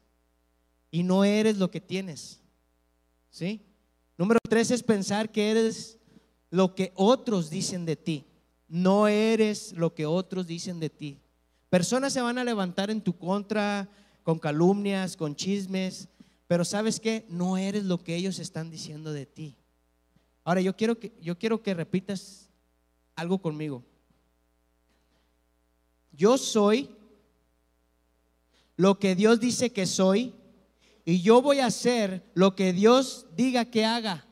y 0.89 1.03
no 1.03 1.25
eres 1.25 1.57
lo 1.57 1.69
que 1.69 1.81
tienes. 1.81 2.39
¿Sí? 3.29 3.65
Número 4.17 4.39
tres 4.49 4.71
es 4.71 4.83
pensar 4.83 5.29
que 5.29 5.51
eres 5.51 5.97
lo 6.49 6.73
que 6.73 6.93
otros 6.95 7.49
dicen 7.49 7.85
de 7.85 7.97
ti. 7.97 8.25
No 8.69 9.09
eres 9.09 9.73
lo 9.73 9.93
que 9.93 10.05
otros 10.05 10.47
dicen 10.47 10.79
de 10.79 10.89
ti. 10.89 11.19
Personas 11.69 12.13
se 12.13 12.21
van 12.21 12.37
a 12.37 12.45
levantar 12.45 12.89
en 12.89 13.01
tu 13.01 13.17
contra 13.17 13.89
con 14.23 14.39
calumnias, 14.39 15.17
con 15.17 15.35
chismes, 15.35 16.07
pero 16.51 16.65
sabes 16.65 16.99
que 16.99 17.25
no 17.29 17.57
eres 17.57 17.85
lo 17.85 18.03
que 18.03 18.13
ellos 18.13 18.37
están 18.37 18.69
diciendo 18.69 19.13
de 19.13 19.25
ti. 19.25 19.55
Ahora 20.43 20.59
yo 20.59 20.75
quiero 20.75 20.99
que 20.99 21.13
yo 21.21 21.39
quiero 21.39 21.63
que 21.63 21.73
repitas 21.73 22.49
algo 23.15 23.41
conmigo. 23.41 23.85
Yo 26.11 26.37
soy 26.37 26.93
lo 28.75 28.99
que 28.99 29.15
Dios 29.15 29.39
dice 29.39 29.71
que 29.71 29.85
soy 29.85 30.33
y 31.05 31.21
yo 31.21 31.41
voy 31.41 31.59
a 31.59 31.67
hacer 31.67 32.21
lo 32.33 32.53
que 32.53 32.73
Dios 32.73 33.27
diga 33.33 33.63
que 33.63 33.85
haga. 33.85 34.27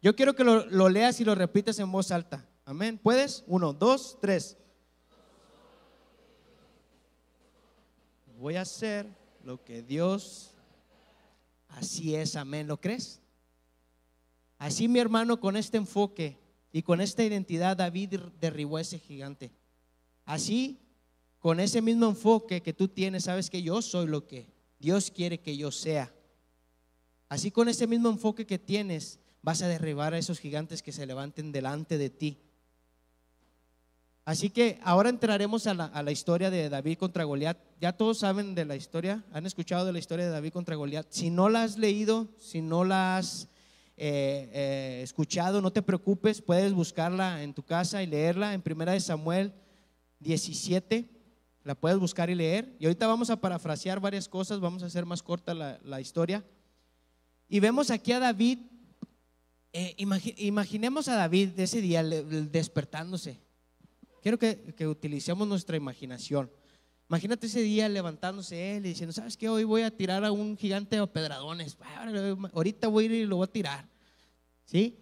Yo 0.00 0.16
quiero 0.16 0.34
que 0.34 0.44
lo, 0.44 0.88
leas 0.88 1.20
y 1.20 1.26
lo 1.26 1.34
repitas 1.34 1.78
en 1.78 1.92
voz 1.92 2.10
alta. 2.10 2.48
Amén. 2.64 2.96
¿Puedes? 2.96 3.44
Uno, 3.46 3.74
dos, 3.74 4.16
tres. 4.18 4.56
Voy 8.38 8.56
a 8.56 8.62
hacer 8.62 9.06
lo 9.44 9.62
que 9.62 9.82
Dios... 9.82 10.54
Así 11.68 12.14
es, 12.14 12.36
amén. 12.36 12.66
¿Lo 12.66 12.80
crees? 12.80 13.20
Así 14.58 14.88
mi 14.88 14.98
hermano 14.98 15.38
con 15.38 15.56
este 15.56 15.76
enfoque 15.76 16.36
y 16.72 16.82
con 16.82 17.00
esta 17.00 17.24
identidad 17.24 17.76
David 17.76 18.20
derribó 18.40 18.76
a 18.76 18.80
ese 18.80 18.98
gigante. 18.98 19.52
Así, 20.24 20.80
con 21.38 21.60
ese 21.60 21.80
mismo 21.80 22.06
enfoque 22.06 22.60
que 22.60 22.72
tú 22.72 22.88
tienes, 22.88 23.24
sabes 23.24 23.48
que 23.48 23.62
yo 23.62 23.80
soy 23.80 24.06
lo 24.06 24.26
que 24.26 24.52
Dios 24.78 25.10
quiere 25.10 25.40
que 25.40 25.56
yo 25.56 25.70
sea. 25.70 26.12
Así 27.28 27.50
con 27.50 27.68
ese 27.68 27.86
mismo 27.86 28.08
enfoque 28.08 28.46
que 28.46 28.58
tienes, 28.58 29.20
vas 29.42 29.62
a 29.62 29.68
derribar 29.68 30.14
a 30.14 30.18
esos 30.18 30.38
gigantes 30.40 30.82
que 30.82 30.92
se 30.92 31.06
levanten 31.06 31.52
delante 31.52 31.98
de 31.98 32.10
ti. 32.10 32.38
Así 34.28 34.50
que 34.50 34.78
ahora 34.82 35.08
entraremos 35.08 35.66
a 35.66 35.72
la, 35.72 36.12
historia 36.12 36.50
de 36.50 36.68
David 36.68 36.98
contra 36.98 37.24
Goliat. 37.24 37.56
Ya 37.80 37.94
todos 37.94 38.18
saben 38.18 38.54
de 38.54 38.66
la 38.66 38.76
historia, 38.76 39.24
han 39.32 39.46
escuchado 39.46 39.86
de 39.86 39.92
la 39.94 40.00
historia 40.00 40.26
de 40.26 40.30
David 40.30 40.52
contra 40.52 40.76
Goliat. 40.76 41.06
Si 41.08 41.30
no 41.30 41.48
la 41.48 41.62
has 41.62 41.78
leído, 41.78 42.28
si 42.38 42.60
no 42.60 42.84
la 42.84 43.16
has 43.16 43.48
eh, 43.96 44.50
eh, 44.52 45.00
escuchado, 45.02 45.62
no 45.62 45.72
te 45.72 45.80
preocupes, 45.80 46.42
puedes 46.42 46.74
buscarla 46.74 47.42
en 47.42 47.54
tu 47.54 47.62
casa 47.62 48.02
y 48.02 48.06
leerla 48.06 48.52
en 48.52 48.60
Primera 48.60 48.92
de 48.92 49.00
Samuel 49.00 49.54
17, 50.20 51.08
la 51.64 51.74
puedes 51.74 51.98
buscar 51.98 52.28
y 52.28 52.34
leer. 52.34 52.76
Y 52.78 52.84
ahorita 52.84 53.06
vamos 53.06 53.30
a 53.30 53.40
parafrasear 53.40 53.98
varias 53.98 54.28
cosas, 54.28 54.60
vamos 54.60 54.82
a 54.82 54.86
hacer 54.88 55.06
más 55.06 55.22
corta 55.22 55.54
la, 55.54 56.00
historia. 56.02 56.44
Y 57.48 57.60
vemos 57.60 57.90
aquí 57.90 58.12
a 58.12 58.20
David, 58.20 58.58
eh, 59.72 59.94
imaginemos 59.96 61.08
a 61.08 61.14
David 61.14 61.48
de 61.52 61.62
ese 61.62 61.80
día 61.80 62.02
despertándose. 62.04 63.47
Quiero 64.22 64.38
que, 64.38 64.86
utilicemos 64.86 65.46
nuestra 65.46 65.76
imaginación. 65.76 66.50
Imagínate 67.08 67.46
ese 67.46 67.62
día 67.62 67.88
levantándose 67.88 68.76
él 68.76 68.86
y 68.86 68.90
diciendo, 68.90 69.12
¿sabes 69.12 69.36
qué? 69.36 69.48
Hoy 69.48 69.64
voy 69.64 69.82
a 69.82 69.90
tirar 69.90 70.24
a 70.24 70.32
un 70.32 70.56
gigante 70.56 70.96
de 70.96 71.06
pedradones. 71.06 71.78
Ahorita 72.52 72.88
voy 72.88 73.04
a 73.04 73.06
ir 73.06 73.12
y 73.12 73.24
lo 73.24 73.36
voy 73.36 73.44
a 73.44 73.52
tirar. 73.52 73.88
¿Sí? 74.64 74.98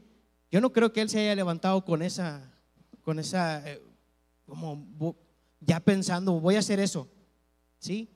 Yo 0.51 0.61
no 0.61 0.73
creo 0.73 0.93
que 0.93 1.01
él 1.01 1.09
se 1.09 1.19
haya 1.19 1.35
levantado 1.35 1.85
con 1.85 2.03
esa, 2.03 2.53
con 3.03 3.19
esa, 3.19 3.69
eh, 3.69 3.83
como 4.45 5.17
ya 5.61 5.81
pensando, 5.81 6.39
voy 6.39 6.55
a 6.55 6.61
hacer 6.61 6.79
eso. 6.79 7.09
¿Sí? 7.79 8.09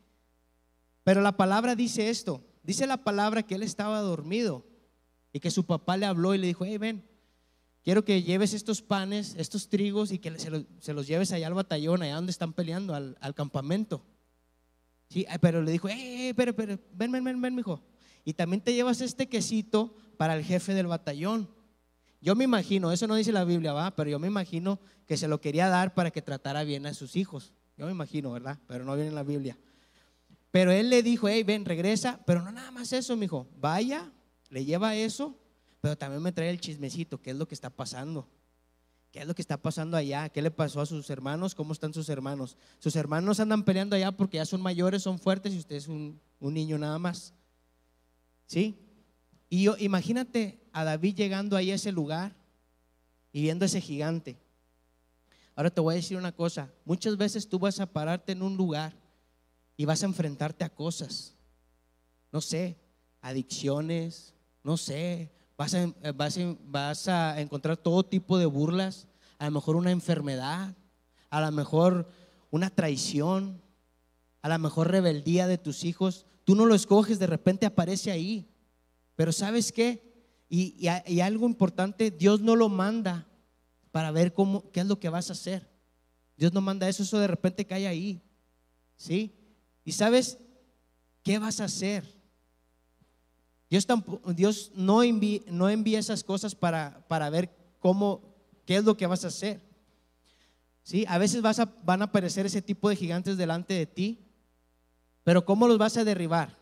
Pero 1.03 1.21
la 1.23 1.37
palabra 1.37 1.75
dice 1.75 2.11
esto. 2.11 2.45
Dice 2.63 2.87
la 2.87 2.99
palabra 2.99 3.43
que 3.43 3.57
él 3.57 3.63
estaba 3.63 4.01
dormido 4.01 4.65
y 5.33 5.41
que 5.41 5.51
su 5.51 5.65
papá 5.65 5.97
le 5.97 6.07
habló 6.07 6.35
y 6.35 6.39
le 6.39 6.47
dijo, 6.47 6.65
hey, 6.65 6.79
ven, 6.79 7.10
quiero 7.83 8.05
que 8.05 8.23
lleves 8.23 8.55
estos 8.55 8.83
panes, 8.83 9.35
estos 9.39 9.69
trigos 9.69 10.13
y 10.13 10.19
que 10.19 10.39
se 10.39 10.93
los, 10.93 11.07
lleves 11.07 11.33
allá 11.33 11.47
al 11.47 11.55
batallón, 11.55 12.03
allá 12.03 12.17
donde 12.17 12.33
están 12.33 12.53
peleando, 12.53 12.95
al, 12.95 13.35
campamento. 13.35 14.05
Sí, 15.09 15.27
pero 15.41 15.63
le 15.63 15.73
dijo, 15.73 15.89
eh, 15.89 16.33
pero, 16.37 16.55
pero, 16.55 16.79
ven, 16.93 17.11
ven, 17.13 17.25
ven, 17.25 17.41
ven, 17.41 17.55
mijo. 17.55 17.83
Y 18.25 18.35
también 18.35 18.61
te 18.61 18.75
llevas 18.75 19.01
este 19.01 19.29
quesito 19.29 19.95
para 20.17 20.37
el 20.37 20.45
jefe 20.45 20.75
del 20.75 20.87
batallón. 20.87 21.49
Yo 22.21 22.37
me 22.37 22.45
imagino, 22.45 22.93
eso 22.93 23.07
no 23.07 23.15
dice 23.15 23.33
la 23.33 23.45
Biblia, 23.45 23.73
va, 23.73 23.97
pero 23.97 24.11
yo 24.11 24.19
me 24.19 24.27
imagino 24.27 24.79
que 25.07 25.17
se 25.17 25.27
lo 25.27 25.41
quería 25.41 25.69
dar 25.69 25.95
para 25.95 26.11
que 26.11 26.21
tratara 26.21 26.65
bien 26.65 26.87
a 26.87 26.95
sus 26.95 27.17
hijos. 27.17 27.55
Yo 27.79 27.87
me 27.87 27.93
imagino, 27.93 28.31
¿verdad? 28.31 28.59
Pero 28.67 28.85
no 28.85 28.95
viene 28.95 29.09
en 29.09 29.15
la 29.15 29.23
Biblia. 29.23 29.59
Pero 30.51 30.71
él 30.71 30.91
le 30.91 31.03
dijo, 31.03 31.29
hey, 31.29 31.43
ven, 31.45 31.65
regresa, 31.65 32.21
pero 32.27 32.43
no 32.43 32.53
nada 32.53 32.71
más 32.71 32.93
eso, 32.93 33.17
mijo. 33.17 33.49
Vaya, 33.57 34.13
le 34.51 34.65
lleva 34.65 34.95
eso 34.95 35.40
pero 35.81 35.97
también 35.97 36.23
me 36.23 36.33
trae 36.33 36.51
el 36.51 36.61
chismecito, 36.61 37.21
¿qué 37.21 37.31
es 37.31 37.37
lo 37.37 37.49
que 37.49 37.55
está 37.55 37.71
pasando? 37.71 38.29
¿Qué 39.11 39.21
es 39.21 39.27
lo 39.27 39.35
que 39.35 39.43
está 39.43 39.57
pasando 39.57 39.97
allá? 39.97 40.29
¿Qué 40.29 40.41
le 40.41 40.51
pasó 40.51 40.81
a 40.81 40.87
sus 40.87 41.11
hermanos? 41.11 41.55
¿Cómo 41.55 41.73
están 41.73 41.93
sus 41.93 42.09
hermanos? 42.09 42.57
Sus 42.79 42.95
hermanos 42.95 43.41
andan 43.41 43.65
peleando 43.65 43.97
allá 43.97 44.13
porque 44.13 44.37
ya 44.37 44.47
son 44.47 44.61
mayores, 44.61 45.03
son 45.03 45.19
fuertes 45.19 45.53
y 45.53 45.59
usted 45.59 45.77
es 45.77 45.89
un, 45.89 46.21
niño 46.41 46.79
nada 46.79 46.99
más. 46.99 47.35
¿Sí? 48.47 48.79
Y 49.49 49.65
yo, 49.65 49.77
imagínate 49.79 50.61
a 50.73 50.85
David 50.85 51.17
llegando 51.17 51.57
ahí 51.57 51.73
a 51.73 51.75
ese 51.75 51.91
lugar 51.91 52.37
y 53.33 53.43
viendo 53.43 53.65
ese 53.65 53.81
gigante. 53.81 54.39
Ahora 55.57 55.71
te 55.71 55.81
voy 55.81 55.95
a 55.95 55.97
decir 55.97 56.17
una 56.17 56.33
cosa. 56.33 56.73
Muchas 56.85 57.17
veces 57.17 57.49
tú 57.49 57.59
vas 57.59 57.81
a 57.81 57.87
pararte 57.87 58.33
en 58.33 58.43
un 58.43 58.57
lugar 58.57 58.95
y 59.77 59.87
vas 59.87 60.05
a 60.05 60.07
enfrentarte 60.07 60.65
a 60.65 60.69
cosas. 60.69 61.35
No 62.31 62.41
sé, 62.41 62.79
adicciones, 63.21 64.35
no 64.63 64.77
sé, 64.77 65.33
eh, 65.69 66.13
vas 66.71 67.09
a, 67.09 67.41
encontrar 67.41 67.77
todo 67.77 68.03
tipo 68.03 68.39
de 68.39 68.47
burlas, 68.47 69.07
a 69.39 69.45
lo 69.45 69.51
mejor 69.51 69.77
una 69.77 69.91
enfermedad, 69.91 70.75
a 71.29 71.41
lo 71.41 71.53
mejor 71.53 72.09
una 72.51 72.71
traición, 72.71 73.61
a 74.43 74.49
lo 74.49 74.59
mejor 74.59 74.91
rebeldía 74.91 75.47
de 75.47 75.59
tus 75.59 75.85
hijos. 75.85 76.27
Tú 76.45 76.55
no 76.55 76.65
lo 76.65 76.75
escoges, 76.75 77.19
de 77.19 77.27
repente 77.27 77.67
aparece 77.67 78.11
ahí. 78.11 78.49
Pero 79.17 79.33
¿sabes 79.33 79.71
qué? 79.71 80.11
Y, 80.49 80.77
y, 81.07 81.21
algo 81.21 81.47
importante, 81.47 82.11
Dios 82.11 82.41
no 82.41 82.57
lo 82.57 82.69
manda 82.69 83.29
para 83.93 84.11
ver 84.11 84.33
cómo, 84.33 84.71
qué 84.73 84.81
es 84.81 84.87
lo 84.87 84.99
que 84.99 85.11
vas 85.11 85.29
a 85.29 85.35
hacer. 85.35 85.71
Dios 86.37 86.53
no 86.53 86.61
manda 86.61 86.89
eso, 86.89 87.03
eso 87.03 87.19
de 87.19 87.29
repente 87.29 87.67
cae 87.67 87.87
ahí. 87.87 88.23
¿Sí? 88.97 89.37
Y 89.85 89.93
sabes 89.93 90.39
qué 91.23 91.39
vas 91.39 91.61
a 91.61 91.65
hacer. 91.65 92.20
Dios, 93.71 94.73
no, 94.75 95.03
envía, 95.05 95.41
no 95.47 95.71
envía 95.71 96.01
esas 96.01 96.25
cosas 96.25 96.57
para, 96.57 97.31
ver 97.31 97.51
cómo, 97.79 98.21
qué 98.67 98.77
es 98.77 98.85
lo 98.85 98.97
que 98.97 99.07
vas 99.07 99.25
a 99.25 99.29
hacer. 99.29 99.61
¿Sí? 100.83 101.05
A 101.09 101.19
veces 101.19 101.41
van 101.41 102.03
a 102.03 102.07
aparecer 102.07 102.47
ese 102.47 102.61
tipo 102.61 102.89
de 102.89 102.97
gigantes 102.97 103.37
delante 103.37 103.75
de 103.75 103.87
ti, 103.87 104.27
pero 105.23 105.45
¿cómo 105.45 105.69
los 105.69 105.79
vas 105.79 105.97
a 105.97 106.05
derribar? 106.05 106.59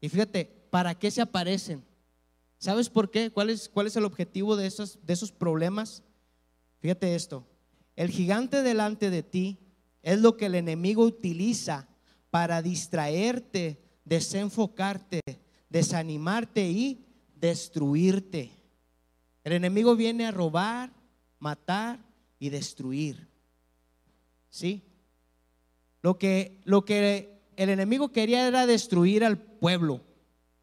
Y 0.00 0.08
fíjate, 0.08 0.44
¿para 0.70 0.98
qué 0.98 1.10
se 1.10 1.20
aparecen? 1.20 1.84
¿Sabes 2.58 2.90
por 2.90 3.10
qué? 3.10 3.30
¿Cuál 3.30 3.50
es, 3.50 3.68
cuál 3.68 3.86
es 3.86 3.94
el 3.94 4.04
objetivo 4.04 4.56
de 4.56 4.66
esos, 4.66 4.98
de 5.06 5.12
esos 5.12 5.30
problemas? 5.30 6.02
Fíjate 6.80 7.14
esto, 7.14 7.46
el 7.94 8.10
gigante 8.10 8.62
delante 8.62 9.10
de 9.10 9.22
ti 9.22 9.58
es 10.02 10.20
lo 10.20 10.36
que 10.36 10.46
el 10.46 10.56
enemigo 10.56 11.04
utiliza 11.04 11.88
para 12.30 12.62
distraerte, 12.62 13.87
desenfocarte, 14.08 15.20
desanimarte 15.68 16.68
y 16.68 17.04
destruirte. 17.34 18.50
El 19.44 19.52
enemigo 19.52 19.96
viene 19.96 20.26
a 20.26 20.30
robar, 20.30 20.90
matar 21.38 21.98
y 22.38 22.48
destruir. 22.48 23.28
¿Sí? 24.50 24.82
Lo 26.02 26.18
que, 26.18 26.60
lo 26.64 26.84
que 26.84 27.38
el 27.56 27.70
enemigo 27.70 28.12
quería 28.12 28.46
era 28.46 28.66
destruir 28.66 29.24
al 29.24 29.38
pueblo 29.38 30.00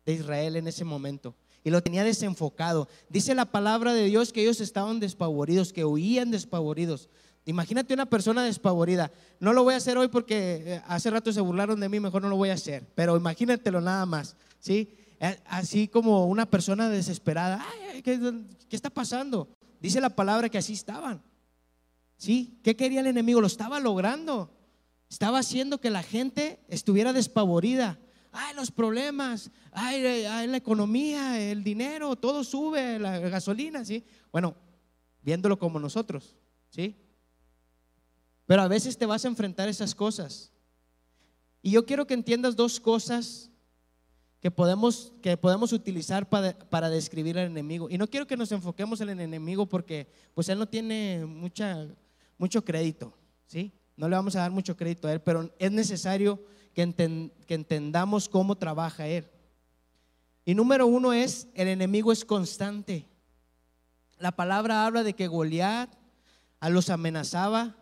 de 0.06 0.14
Israel 0.14 0.56
en 0.56 0.68
ese 0.68 0.84
momento. 0.84 1.36
Y 1.64 1.72
lo 1.72 1.82
tenía 1.82 2.04
desenfocado. 2.04 2.88
Dice 3.10 3.34
la 3.36 3.46
palabra 3.46 3.94
de 3.94 4.06
Dios 4.06 4.32
que 4.32 4.42
ellos 4.42 4.62
estaban 4.62 5.00
despavoridos, 5.00 5.74
que 5.74 5.84
huían 5.84 6.32
despavoridos. 6.32 7.10
Imagínate 7.46 7.94
una 7.94 8.08
persona 8.08 8.44
despavorida. 8.44 9.12
No 9.40 9.54
lo 9.54 9.64
voy 9.64 9.76
a 9.76 9.78
hacer 9.78 9.98
hoy 9.98 10.08
porque 10.08 10.64
eh, 10.66 10.82
hace 10.88 11.12
rato 11.12 11.32
se 11.32 11.42
burlaron 11.42 11.80
de 11.80 11.88
mí, 11.90 12.00
mejor 12.00 12.24
no 12.24 12.30
lo 12.30 12.38
voy 12.38 12.50
a 12.50 12.54
hacer. 12.54 12.88
Pero 12.96 13.16
imagínatelo 13.16 13.82
nada 13.82 14.06
más. 14.08 14.36
¿sí? 14.60 14.90
Eh, 15.20 15.40
así 15.46 15.88
como 15.88 16.26
una 16.26 16.48
persona 16.48 16.90
desesperada. 16.90 17.64
¿qué, 18.04 18.20
¿Qué 18.68 18.76
está 18.76 18.90
pasando? 18.90 19.48
Dice 19.80 20.02
la 20.02 20.10
palabra 20.10 20.50
que 20.50 20.58
así 20.58 20.74
estaban. 20.74 21.22
¿Sí? 22.18 22.60
¿Qué 22.64 22.76
quería 22.76 23.02
el 23.02 23.08
enemigo? 23.08 23.42
Lo 23.42 23.48
estaba 23.48 23.80
logrando. 23.80 24.50
Estaba 25.08 25.40
haciendo 25.40 25.80
que 25.80 25.92
la 25.92 26.02
gente 26.02 26.60
estuviera 26.68 27.14
despavorida. 27.14 28.00
Ay, 28.32 28.56
los 28.56 28.72
problemas, 28.72 29.52
ay, 29.72 30.02
la 30.48 30.58
economía, 30.58 31.40
el 31.40 31.64
dinero, 31.64 32.18
todo 32.18 32.44
sube, 32.44 33.00
la 33.00 33.20
gasolina, 33.20 33.86
¿sí? 33.86 34.04
Bueno, 34.30 34.56
viéndolo 35.22 35.58
como 35.58 35.80
nosotros, 35.80 36.36
¿sí? 36.70 36.98
Pero 38.46 38.62
a 38.62 38.68
veces 38.68 38.98
te 38.98 39.06
vas 39.06 39.26
a 39.26 39.28
enfrentar 39.28 39.70
esas 39.70 39.96
cosas. 39.96 40.52
Y 41.62 41.72
yo 41.72 41.86
quiero 41.86 42.06
que 42.06 42.14
entiendas 42.14 42.56
dos 42.56 42.80
cosas 42.80 43.50
que 44.40 44.52
podemos, 44.52 45.14
que 45.22 45.36
podemos 45.36 45.74
utilizar 45.74 46.30
para, 46.30 46.58
para, 46.58 46.90
describir 46.90 47.40
al 47.40 47.48
enemigo. 47.48 47.90
Y 47.90 47.98
no 47.98 48.08
quiero 48.08 48.28
que 48.28 48.38
nos 48.38 48.52
enfoquemos 48.52 49.02
en 49.02 49.10
el 49.10 49.20
enemigo 49.20 49.66
porque 49.66 50.08
pues 50.36 50.48
él 50.50 50.60
no 50.60 50.68
tiene 50.68 51.26
mucha 51.26 51.88
mucho 52.38 52.64
crédito, 52.64 53.14
¿sí? 53.48 53.72
No 53.96 54.10
le 54.10 54.16
vamos 54.16 54.36
a 54.36 54.40
dar 54.40 54.52
mucho 54.52 54.76
crédito 54.76 55.08
a 55.08 55.14
él, 55.14 55.22
pero 55.22 55.54
es 55.58 55.72
necesario 55.72 56.44
que, 56.74 57.32
que 57.48 57.54
entendamos 57.54 58.28
cómo 58.28 58.56
trabaja 58.56 59.08
él. 59.08 59.28
Y 60.44 60.54
número 60.54 60.86
uno 60.86 61.14
es, 61.14 61.48
el 61.54 61.70
enemigo 61.70 62.12
es 62.12 62.26
constante. 62.26 63.08
La 64.20 64.36
palabra 64.36 64.86
habla 64.86 65.04
de 65.04 65.14
que 65.14 65.28
Goliat 65.28 65.90
a 66.60 66.70
los 66.70 66.90
amenazaba 66.90 67.76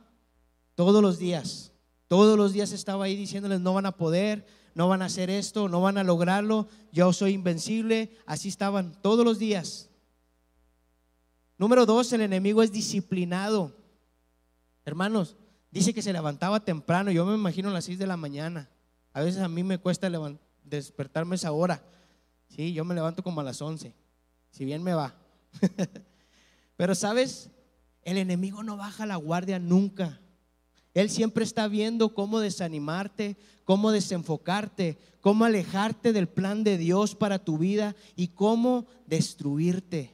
todos 0.75 1.01
los 1.01 1.20
días. 1.20 1.72
Todos 2.08 2.38
los 2.38 2.53
días 2.53 2.72
estaba 2.72 3.06
ahí 3.06 3.15
diciéndoles, 3.15 3.62
no 3.62 3.74
van 3.74 3.86
a 3.86 3.98
poder, 3.98 4.45
no 4.76 4.88
van 4.88 5.02
a 5.02 5.06
hacer 5.06 5.30
esto, 5.30 5.69
no 5.69 5.82
van 5.82 5.98
a 5.98 6.04
lograrlo, 6.04 6.67
yo 6.91 7.13
soy 7.13 7.34
invencible. 7.34 8.15
Así 8.26 8.50
estaban 8.50 8.93
todos 9.02 9.26
los 9.26 9.39
días. 9.39 9.89
Número 11.58 11.86
dos, 11.86 12.12
el 12.13 12.21
enemigo 12.21 12.63
es 12.63 12.71
disciplinado. 12.71 13.76
Hermanos, 14.86 15.38
dice 15.71 15.93
que 15.93 16.02
se 16.02 16.13
levantaba 16.13 16.65
temprano, 16.65 17.12
yo 17.12 17.26
me 17.26 17.36
imagino 17.36 17.69
a 17.69 17.74
las 17.74 17.86
6 17.86 18.00
de 18.00 18.08
la 18.08 18.17
mañana. 18.17 18.69
A 19.13 19.21
veces 19.21 19.41
a 19.41 19.48
mí 19.48 19.63
me 19.63 19.78
cuesta 19.78 20.10
despertarme 20.63 21.36
esa 21.36 21.52
hora. 21.52 21.84
Sí, 22.50 22.74
yo 22.74 22.84
me 22.84 22.95
levanto 22.95 23.24
como 23.24 23.41
a 23.41 23.43
las 23.43 23.62
11, 23.62 23.95
si 24.52 24.65
bien 24.65 24.84
me 24.84 24.93
va. 24.93 25.15
Pero 26.76 26.95
sabes, 26.95 27.50
el 28.02 28.17
enemigo 28.17 28.63
no 28.63 28.76
baja 28.76 29.06
la 29.06 29.15
guardia 29.15 29.60
nunca. 29.60 30.19
Él 30.93 31.10
siempre 31.10 31.43
está 31.43 31.67
viendo 31.67 32.13
cómo 32.13 32.39
desanimarte, 32.39 33.38
cómo 33.63 33.91
desenfocarte, 33.91 34.97
cómo 35.21 35.45
alejarte 35.45 36.13
del 36.13 36.27
plan 36.27 36.63
de 36.63 36.77
Dios 36.77 37.15
para 37.15 37.43
tu 37.43 37.58
vida 37.58 37.95
y 38.15 38.29
cómo 38.29 38.86
destruirte. 39.08 40.13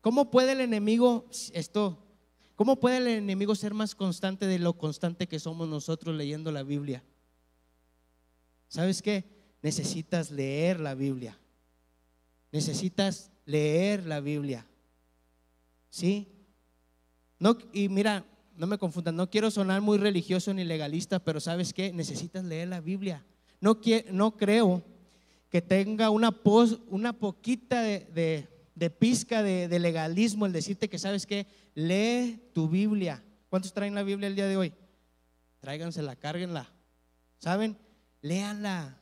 ¿Cómo 0.00 0.30
puede 0.30 0.52
el 0.52 0.60
enemigo, 0.60 1.26
esto 1.52 2.06
¿Cómo 2.56 2.80
puede 2.80 2.96
el 2.96 3.08
enemigo 3.08 3.54
ser 3.54 3.74
más 3.74 3.94
constante 3.94 4.46
de 4.46 4.58
lo 4.58 4.78
constante 4.78 5.28
que 5.28 5.38
somos 5.38 5.68
nosotros 5.68 6.16
leyendo 6.16 6.50
la 6.50 6.62
Biblia? 6.62 7.04
¿Sabes 8.68 9.02
qué? 9.02 9.24
Necesitas 9.60 10.30
leer 10.30 10.80
la 10.80 10.94
Biblia. 10.94 11.38
Necesitas 12.50 13.30
leer 13.44 14.06
la 14.06 14.20
Biblia. 14.20 14.66
¿Sí? 15.90 16.28
No, 17.38 17.58
y 17.74 17.90
mira, 17.90 18.24
no 18.56 18.66
me 18.66 18.78
confundan, 18.78 19.16
no 19.16 19.30
quiero 19.30 19.50
sonar 19.50 19.80
muy 19.80 19.98
religioso 19.98 20.52
ni 20.54 20.64
legalista, 20.64 21.18
pero 21.18 21.40
¿sabes 21.40 21.72
qué? 21.72 21.92
Necesitas 21.92 22.44
leer 22.44 22.68
la 22.68 22.80
Biblia. 22.80 23.24
No, 23.60 23.78
no 24.10 24.36
creo 24.36 24.82
que 25.50 25.62
tenga 25.62 26.10
una, 26.10 26.34
una 26.90 27.12
poquita 27.12 27.82
de 27.82 28.48
de 28.76 28.90
pizca 28.90 29.42
de, 29.42 29.78
legalismo 29.80 30.46
el 30.46 30.52
decirte 30.52 30.88
que 30.88 30.98
sabes 30.98 31.26
que 31.26 31.46
lee 31.74 32.38
tu 32.52 32.68
Biblia. 32.68 33.24
¿Cuántos 33.48 33.72
traen 33.72 33.94
la 33.94 34.02
Biblia 34.02 34.28
el 34.28 34.36
día 34.36 34.46
de 34.46 34.58
hoy? 34.58 34.74
Tráigansela, 35.60 36.14
cárguenla. 36.14 36.70
¿Saben? 37.38 37.78
Léanla. 38.20 39.00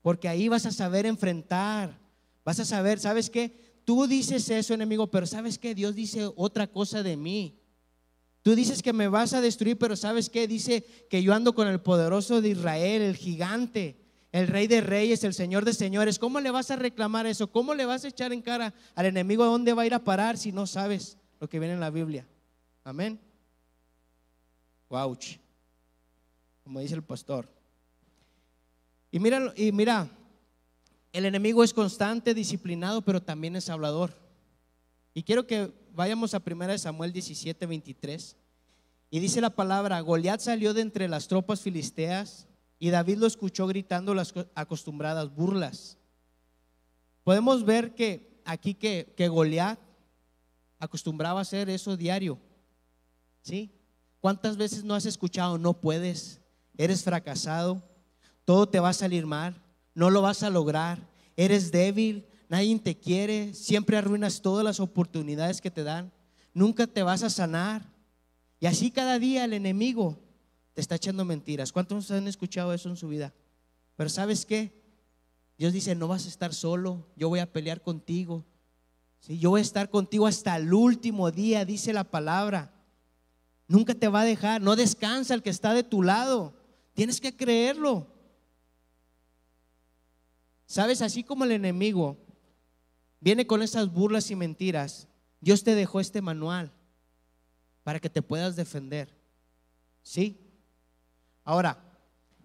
Porque 0.00 0.28
ahí 0.28 0.48
vas 0.48 0.64
a 0.64 0.70
saber 0.70 1.06
enfrentar. 1.06 1.98
Vas 2.44 2.60
a 2.60 2.64
saber, 2.64 3.00
¿sabes 3.00 3.28
qué? 3.28 3.82
Tú 3.84 4.06
dices 4.06 4.48
eso, 4.48 4.74
enemigo, 4.74 5.10
pero 5.10 5.26
¿sabes 5.26 5.58
qué? 5.58 5.74
Dios 5.74 5.96
dice 5.96 6.30
otra 6.36 6.68
cosa 6.68 7.02
de 7.02 7.16
mí. 7.16 7.58
Tú 8.46 8.54
dices 8.54 8.80
que 8.80 8.92
me 8.92 9.08
vas 9.08 9.32
a 9.32 9.40
destruir, 9.40 9.76
pero 9.76 9.96
¿sabes 9.96 10.30
qué? 10.30 10.46
Dice 10.46 10.86
que 11.10 11.20
yo 11.20 11.34
ando 11.34 11.52
con 11.52 11.66
el 11.66 11.80
poderoso 11.80 12.40
de 12.40 12.50
Israel, 12.50 13.02
el 13.02 13.16
gigante 13.16 14.06
el 14.30 14.46
rey 14.46 14.68
de 14.68 14.80
reyes, 14.80 15.24
el 15.24 15.34
señor 15.34 15.64
de 15.64 15.72
señores. 15.72 16.20
¿Cómo 16.20 16.38
le 16.38 16.52
vas 16.52 16.70
a 16.70 16.76
reclamar 16.76 17.26
eso? 17.26 17.50
¿Cómo 17.50 17.74
le 17.74 17.86
vas 17.86 18.04
a 18.04 18.08
echar 18.08 18.32
en 18.32 18.42
cara 18.42 18.72
al 18.94 19.06
enemigo 19.06 19.42
a 19.42 19.48
dónde 19.48 19.72
va 19.72 19.82
a 19.82 19.86
ir 19.86 19.94
a 19.94 20.04
parar 20.04 20.38
si 20.38 20.52
no 20.52 20.64
sabes 20.68 21.18
lo 21.40 21.48
que 21.48 21.58
viene 21.58 21.74
en 21.74 21.80
la 21.80 21.90
Biblia? 21.90 22.24
Amén. 22.84 23.18
Wauch. 24.88 25.40
Como 26.62 26.78
dice 26.78 26.94
el 26.94 27.02
pastor. 27.02 27.48
Y 29.10 29.18
mira, 29.18 29.52
y 29.56 29.72
mira, 29.72 30.08
el 31.12 31.24
enemigo 31.24 31.64
es 31.64 31.74
constante, 31.74 32.32
disciplinado, 32.32 33.02
pero 33.02 33.20
también 33.20 33.56
es 33.56 33.68
hablador. 33.68 34.12
Y 35.14 35.24
quiero 35.24 35.48
que 35.48 35.72
vayamos 35.96 36.34
a 36.34 36.42
1 36.44 36.78
Samuel 36.78 37.12
17, 37.12 37.64
23. 37.64 38.36
Y 39.10 39.18
dice 39.18 39.40
la 39.40 39.50
palabra, 39.50 39.98
Goliat 40.00 40.40
salió 40.40 40.74
de 40.74 40.82
entre 40.82 41.08
las 41.08 41.26
tropas 41.26 41.62
filisteas 41.62 42.46
y 42.78 42.90
David 42.90 43.16
lo 43.16 43.26
escuchó 43.26 43.66
gritando 43.66 44.14
las 44.14 44.34
acostumbradas 44.54 45.34
burlas. 45.34 45.96
Podemos 47.24 47.64
ver 47.64 47.94
que 47.94 48.42
aquí 48.44 48.74
que, 48.74 49.14
que 49.16 49.28
Goliat 49.28 49.80
acostumbraba 50.78 51.38
a 51.40 51.42
hacer 51.42 51.70
eso 51.70 51.96
diario. 51.96 52.38
¿Sí? 53.40 53.72
¿Cuántas 54.20 54.56
veces 54.56 54.84
no 54.84 54.94
has 54.94 55.06
escuchado, 55.06 55.56
no 55.56 55.80
puedes, 55.80 56.40
eres 56.76 57.04
fracasado, 57.04 57.82
todo 58.44 58.68
te 58.68 58.80
va 58.80 58.90
a 58.90 58.92
salir 58.92 59.24
mal, 59.24 59.62
no 59.94 60.10
lo 60.10 60.20
vas 60.20 60.42
a 60.42 60.50
lograr, 60.50 61.08
eres 61.36 61.72
débil, 61.72 62.26
nadie 62.48 62.78
te 62.78 62.96
quiere, 62.96 63.54
siempre 63.54 63.96
arruinas 63.96 64.42
todas 64.42 64.64
las 64.64 64.80
oportunidades 64.80 65.60
que 65.60 65.70
te 65.70 65.82
dan, 65.82 66.12
nunca 66.54 66.86
te 66.86 67.02
vas 67.02 67.22
a 67.22 67.30
sanar? 67.30 67.92
Y 68.60 68.66
así 68.66 68.90
cada 68.90 69.18
día 69.18 69.44
el 69.44 69.52
enemigo 69.52 70.18
te 70.72 70.80
está 70.80 70.96
echando 70.96 71.24
mentiras. 71.24 71.72
¿Cuántos 71.72 72.10
han 72.10 72.28
escuchado 72.28 72.72
eso 72.72 72.88
en 72.88 72.96
su 72.96 73.08
vida? 73.08 73.34
Pero 73.96 74.10
¿sabes 74.10 74.46
qué? 74.46 74.72
Dios 75.58 75.72
dice, 75.72 75.94
no 75.94 76.08
vas 76.08 76.26
a 76.26 76.28
estar 76.28 76.52
solo, 76.52 77.06
yo 77.16 77.28
voy 77.28 77.40
a 77.40 77.50
pelear 77.50 77.82
contigo. 77.82 78.44
¿Sí? 79.20 79.38
Yo 79.38 79.50
voy 79.50 79.60
a 79.60 79.62
estar 79.62 79.88
contigo 79.90 80.26
hasta 80.26 80.56
el 80.56 80.72
último 80.72 81.30
día, 81.30 81.64
dice 81.64 81.92
la 81.92 82.04
palabra. 82.04 82.72
Nunca 83.68 83.94
te 83.94 84.08
va 84.08 84.20
a 84.20 84.24
dejar, 84.24 84.60
no 84.60 84.76
descansa 84.76 85.34
el 85.34 85.42
que 85.42 85.50
está 85.50 85.72
de 85.72 85.82
tu 85.82 86.02
lado. 86.02 86.54
Tienes 86.94 87.20
que 87.20 87.34
creerlo. 87.34 88.06
¿Sabes? 90.66 91.00
Así 91.00 91.24
como 91.24 91.44
el 91.44 91.52
enemigo 91.52 92.18
viene 93.26 93.44
con 93.44 93.60
esas 93.60 93.92
burlas 93.92 94.30
y 94.30 94.36
mentiras, 94.36 95.08
Dios 95.40 95.64
te 95.64 95.74
dejó 95.74 95.98
este 95.98 96.22
manual 96.22 96.70
para 97.82 97.98
que 97.98 98.08
te 98.08 98.22
puedas 98.22 98.54
defender. 98.54 99.12
¿Sí? 100.00 100.38
Ahora, 101.42 101.76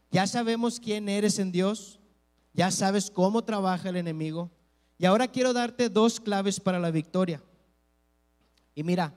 ya 0.10 0.26
sabemos 0.26 0.80
quién 0.80 1.08
eres 1.08 1.38
en 1.38 1.52
Dios, 1.52 2.00
ya 2.52 2.72
sabes 2.72 3.12
cómo 3.12 3.44
trabaja 3.44 3.90
el 3.90 3.96
enemigo, 3.96 4.50
y 4.98 5.06
ahora 5.06 5.28
quiero 5.28 5.54
darte 5.54 5.88
dos 5.88 6.20
claves 6.20 6.60
para 6.60 6.80
la 6.80 6.90
victoria. 6.90 7.44
Y 8.74 8.82
mira, 8.82 9.14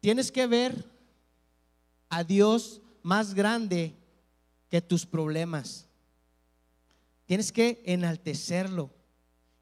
tienes 0.00 0.32
que 0.32 0.48
ver 0.48 0.90
a 2.08 2.24
Dios 2.24 2.82
más 3.04 3.34
grande 3.34 3.94
que 4.68 4.82
tus 4.82 5.06
problemas. 5.06 5.86
Tienes 7.24 7.52
que 7.52 7.84
enaltecerlo. 7.86 8.95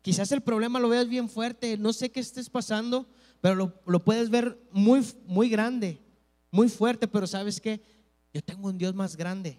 Quizás 0.05 0.31
el 0.33 0.43
problema 0.43 0.81
lo 0.81 0.91
veas 0.91 1.09
bien 1.09 1.31
fuerte, 1.31 1.79
no 1.79 1.95
sé 1.95 2.11
qué 2.11 2.21
estés 2.21 2.51
pasando, 2.51 3.09
pero 3.41 3.73
lo, 3.87 4.05
puedes 4.05 4.29
ver 4.29 4.61
muy, 4.71 5.03
muy 5.25 5.49
grande, 5.49 5.99
muy 6.51 6.69
fuerte, 6.69 7.09
pero 7.09 7.27
sabes 7.27 7.59
que 7.59 7.81
yo 8.31 8.43
tengo 8.43 8.69
un 8.69 8.77
Dios 8.77 8.95
más 8.95 9.17
grande. 9.17 9.59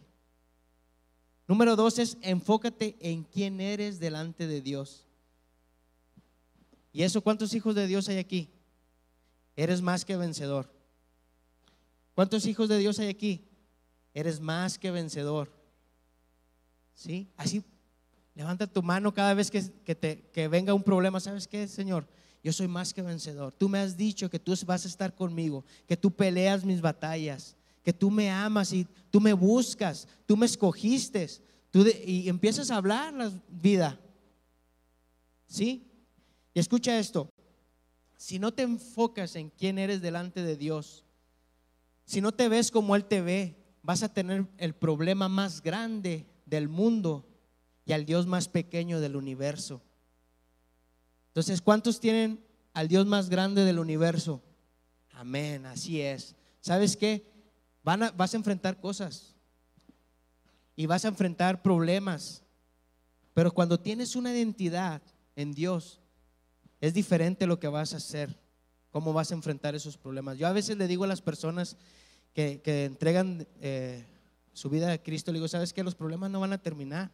Número 1.47 1.75
dos 1.75 1.97
es 1.97 2.19
enfócate 2.21 2.95
en 2.99 3.23
quién 3.23 3.59
eres 3.59 3.99
delante 3.99 4.45
de 4.45 4.61
Dios. 4.61 5.07
¿Y 6.93 7.01
eso 7.01 7.21
cuántos 7.21 7.55
hijos 7.55 7.73
de 7.73 7.87
Dios 7.87 8.07
hay 8.07 8.19
aquí? 8.19 8.51
Eres 9.55 9.81
más 9.81 10.05
que 10.05 10.15
vencedor. 10.15 10.71
¿Cuántos 12.13 12.45
hijos 12.45 12.69
de 12.69 12.77
Dios 12.77 12.99
hay 12.99 13.07
aquí? 13.07 13.47
Eres 14.13 14.39
más 14.39 14.77
que 14.77 14.91
vencedor. 14.91 15.51
¿Sí? 16.93 17.31
Así, 17.35 17.63
levanta 18.35 18.67
tu 18.67 18.83
mano 18.83 19.13
cada 19.13 19.33
vez 19.33 19.49
que, 19.49 19.61
te, 19.95 20.29
que 20.31 20.47
venga 20.47 20.73
un 20.73 20.83
problema. 20.83 21.19
¿Sabes 21.19 21.47
qué, 21.47 21.67
Señor? 21.67 22.05
Yo 22.43 22.53
soy 22.53 22.67
más 22.67 22.93
que 22.93 23.01
vencedor. 23.01 23.53
Tú 23.53 23.67
me 23.69 23.79
has 23.79 23.97
dicho 23.97 24.29
que 24.29 24.39
tú 24.39 24.53
vas 24.65 24.85
a 24.85 24.87
estar 24.87 25.15
conmigo, 25.15 25.65
que 25.87 25.97
tú 25.97 26.11
peleas 26.11 26.63
mis 26.63 26.81
batallas, 26.81 27.55
que 27.81 27.93
tú 27.93 28.11
me 28.11 28.29
amas 28.29 28.71
y 28.73 28.85
tú 29.09 29.19
me 29.19 29.33
buscas, 29.33 30.07
tú 30.25 30.37
me 30.37 30.45
escogiste. 30.45 31.27
Tú 31.71 31.85
y 32.05 32.29
empiezas 32.29 32.69
a 32.69 32.77
hablar 32.77 33.13
la 33.13 33.31
vida. 33.49 33.99
¿Sí? 35.47 35.87
Y 36.53 36.59
escucha 36.59 36.99
esto. 36.99 37.29
Si 38.17 38.37
no 38.37 38.53
te 38.53 38.63
enfocas 38.63 39.35
en 39.35 39.49
quién 39.49 39.77
eres 39.77 40.01
delante 40.01 40.43
de 40.43 40.55
Dios, 40.55 41.03
si 42.05 42.21
no 42.21 42.31
te 42.31 42.47
ves 42.49 42.69
como 42.69 42.95
Él 42.95 43.05
te 43.05 43.21
ve, 43.21 43.55
vas 43.81 44.03
a 44.03 44.13
tener 44.13 44.45
el 44.57 44.73
problema 44.73 45.29
más 45.29 45.61
grande 45.61 46.25
del 46.45 46.67
mundo 46.67 47.25
y 47.85 47.93
al 47.93 48.05
Dios 48.05 48.25
más 48.25 48.47
pequeño 48.47 48.99
del 48.99 49.15
universo. 49.15 49.81
Entonces, 51.27 51.61
¿cuántos 51.61 51.99
tienen 51.99 52.43
al 52.73 52.87
Dios 52.87 53.05
más 53.05 53.29
grande 53.29 53.63
del 53.63 53.79
universo? 53.79 54.41
Amén, 55.11 55.65
así 55.65 56.01
es. 56.01 56.35
¿Sabes 56.59 56.97
qué? 56.97 57.31
Van 57.83 58.03
a, 58.03 58.11
vas 58.11 58.33
a 58.33 58.37
enfrentar 58.37 58.79
cosas 58.79 59.35
y 60.75 60.85
vas 60.87 61.05
a 61.05 61.09
enfrentar 61.09 61.61
problemas. 61.61 62.43
Pero 63.33 63.53
cuando 63.53 63.79
tienes 63.79 64.15
una 64.15 64.33
identidad 64.33 65.01
en 65.35 65.53
Dios, 65.53 66.01
es 66.81 66.93
diferente 66.93 67.45
lo 67.45 67.59
que 67.59 67.67
vas 67.67 67.93
a 67.93 67.97
hacer, 67.97 68.39
cómo 68.89 69.13
vas 69.13 69.31
a 69.31 69.35
enfrentar 69.35 69.75
esos 69.75 69.97
problemas. 69.97 70.37
Yo 70.37 70.47
a 70.47 70.53
veces 70.53 70.77
le 70.77 70.87
digo 70.87 71.03
a 71.03 71.07
las 71.07 71.21
personas 71.21 71.77
que, 72.33 72.61
entregan 72.85 73.47
eh, 73.61 74.05
su 74.53 74.69
vida 74.69 74.91
a 74.91 74.97
Cristo, 74.97 75.31
le 75.31 75.37
digo, 75.37 75.47
¿sabes 75.47 75.73
qué? 75.73 75.83
Los 75.83 75.95
problemas 75.95 76.31
no 76.31 76.39
van 76.39 76.53
a 76.53 76.57
terminar. 76.57 77.11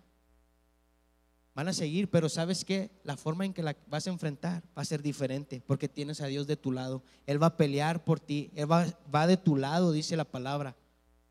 Van 1.53 1.67
a 1.67 1.73
seguir, 1.73 2.09
pero 2.09 2.29
sabes 2.29 2.63
que 2.63 2.91
la 3.03 3.17
forma 3.17 3.45
en 3.45 3.53
que 3.53 3.61
la 3.61 3.75
vas 3.87 4.07
a 4.07 4.09
enfrentar 4.09 4.63
va 4.77 4.83
a 4.83 4.85
ser 4.85 5.01
diferente 5.01 5.61
porque 5.65 5.89
tienes 5.89 6.21
a 6.21 6.27
Dios 6.27 6.47
de 6.47 6.55
tu 6.55 6.71
lado. 6.71 7.03
Él 7.25 7.41
va 7.41 7.47
a 7.47 7.57
pelear 7.57 8.05
por 8.05 8.21
ti, 8.21 8.51
Él 8.55 8.71
va, 8.71 8.87
va 9.13 9.27
de 9.27 9.35
tu 9.35 9.57
lado, 9.57 9.91
dice 9.91 10.15
la 10.15 10.23
palabra. 10.23 10.77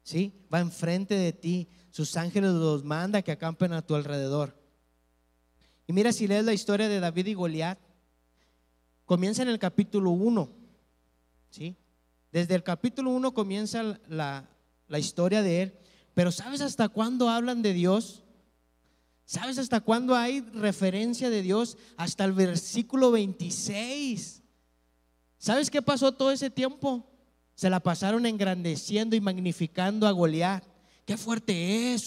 ¿Sí? 0.03 0.35
Va 0.53 0.61
enfrente 0.61 1.15
de 1.15 1.33
ti. 1.33 1.69
Sus 1.91 2.17
ángeles 2.17 2.53
los 2.53 2.85
manda 2.85 3.23
que 3.23 3.33
acampen 3.33 3.73
a 3.73 3.83
tu 3.83 3.95
alrededor. 3.95 4.55
Y 5.87 5.93
mira 5.93 6.13
si 6.13 6.27
lees 6.27 6.45
la 6.45 6.53
historia 6.53 6.89
de 6.89 7.01
David 7.01 7.27
y 7.27 7.35
Goliat, 7.35 7.79
comienza 9.07 9.43
en 9.43 9.49
el 9.49 9.59
capítulo 9.59 10.11
1. 10.11 10.51
¿Sí? 11.51 11.77
Desde 12.31 12.55
el 12.55 12.63
capítulo 12.63 13.11
1 13.11 13.33
comienza 13.35 13.99
la, 14.07 14.49
la 14.87 14.99
historia 14.99 15.43
de 15.43 15.63
él. 15.63 15.75
Pero 16.15 16.31
¿sabes 16.31 16.61
hasta 16.61 16.89
cuándo 16.89 17.29
hablan 17.29 17.63
de 17.63 17.73
Dios? 17.73 18.23
¿Sabes 19.31 19.59
hasta 19.59 19.81
cuándo 19.81 20.16
hay 20.16 20.40
referencia 20.40 21.31
de 21.31 21.40
Dios? 21.40 21.77
Hasta 21.97 22.25
el 22.25 22.33
versículo 22.33 23.12
26. 23.12 24.43
¿Sabes 25.38 25.71
qué 25.71 25.81
pasó 25.81 26.11
todo 26.11 26.33
ese 26.33 26.51
tiempo? 26.51 27.09
Se 27.55 27.71
la 27.71 27.79
pasaron 27.79 28.27
engrandeciendo 28.27 29.14
y 29.14 29.21
magnificando 29.21 30.09
a 30.09 30.11
Goliat. 30.11 30.64
Qué 31.05 31.16
fuerte 31.16 31.95
es, 31.95 32.07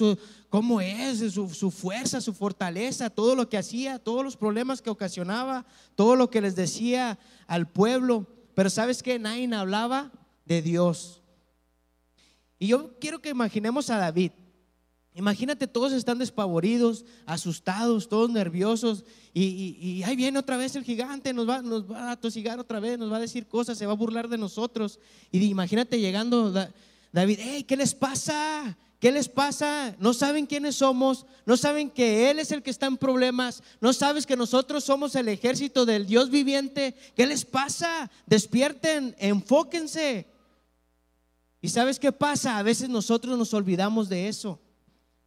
cómo 0.49 0.81
es, 0.81 1.19
su, 1.31 1.47
su, 1.47 1.71
fuerza, 1.71 2.19
su 2.19 2.33
fortaleza, 2.33 3.09
todo 3.09 3.35
lo 3.35 3.47
que 3.47 3.57
hacía, 3.57 3.99
todos 3.99 4.25
los 4.25 4.35
problemas 4.35 4.81
que 4.81 4.89
ocasionaba, 4.89 5.65
todo 5.95 6.17
lo 6.17 6.29
que 6.29 6.41
les 6.41 6.57
decía 6.57 7.17
al 7.47 7.69
pueblo. 7.69 8.27
Pero 8.53 8.69
sabes 8.69 9.01
que 9.01 9.17
nadie 9.17 9.49
hablaba 9.55 10.11
de 10.43 10.61
Dios. 10.61 11.21
Y 12.59 12.67
yo 12.67 12.99
quiero 12.99 13.21
que 13.21 13.29
imaginemos 13.29 13.89
a 13.89 13.97
David. 13.97 14.33
Imagínate, 15.15 15.67
todos 15.67 15.93
están 15.93 16.17
despavoridos, 16.17 17.05
asustados, 17.25 18.09
todos 18.09 18.31
nerviosos. 18.31 19.05
Y, 19.33 20.01
ahí 20.03 20.15
viene 20.15 20.39
otra 20.39 20.57
vez 20.57 20.75
el 20.75 20.83
gigante, 20.83 21.33
nos 21.33 21.47
va, 21.47 21.61
nos 21.61 21.89
va 21.89 22.11
a 22.11 22.19
tosigar 22.19 22.59
otra 22.59 22.79
vez, 22.79 22.97
nos 22.97 23.11
va 23.11 23.17
a 23.17 23.21
decir 23.21 23.47
cosas, 23.47 23.77
se 23.77 23.85
va 23.85 23.93
a 23.93 23.95
burlar 23.95 24.27
de 24.27 24.39
nosotros. 24.39 24.99
Y 25.31 25.43
imagínate 25.45 25.99
llegando 25.99 26.51
David, 27.11 27.39
hey, 27.41 27.63
¿qué 27.63 27.77
les 27.77 27.93
pasa? 27.93 28.75
¿Qué 28.99 29.11
les 29.11 29.29
pasa? 29.29 29.95
No 29.99 30.13
saben 30.13 30.47
quiénes 30.47 30.77
somos, 30.77 31.25
no 31.45 31.57
saben 31.57 31.91
que 31.91 32.31
Él 32.31 32.39
es 32.39 32.51
el 32.51 32.63
que 32.63 32.71
está 32.71 32.87
en 32.87 32.97
problemas, 32.97 33.61
no 33.81 33.91
sabes 33.93 34.25
que 34.25 34.37
nosotros 34.37 34.83
somos 34.83 35.13
el 35.15 35.27
ejército 35.27 35.85
del 35.85 36.07
Dios 36.07 36.29
viviente. 36.29 36.95
¿Qué 37.15 37.27
les 37.27 37.45
pasa? 37.45 38.09
Despierten, 38.25 39.13
enfóquense. 39.19 40.25
¿Y 41.61 41.69
sabes 41.69 41.99
qué 41.99 42.11
pasa? 42.11 42.57
A 42.57 42.63
veces 42.63 42.89
nosotros 42.89 43.37
nos 43.37 43.53
olvidamos 43.53 44.09
de 44.09 44.27
eso. 44.27 44.59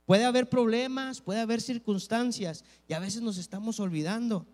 Puede 0.06 0.24
haber 0.24 0.48
problemas, 0.48 1.20
puede 1.20 1.40
haber 1.40 1.60
circunstancias 1.60 2.64
y 2.88 2.94
a 2.94 3.00
veces 3.00 3.22
nos 3.22 3.38
estamos 3.38 3.80
olvidando. 3.80 4.46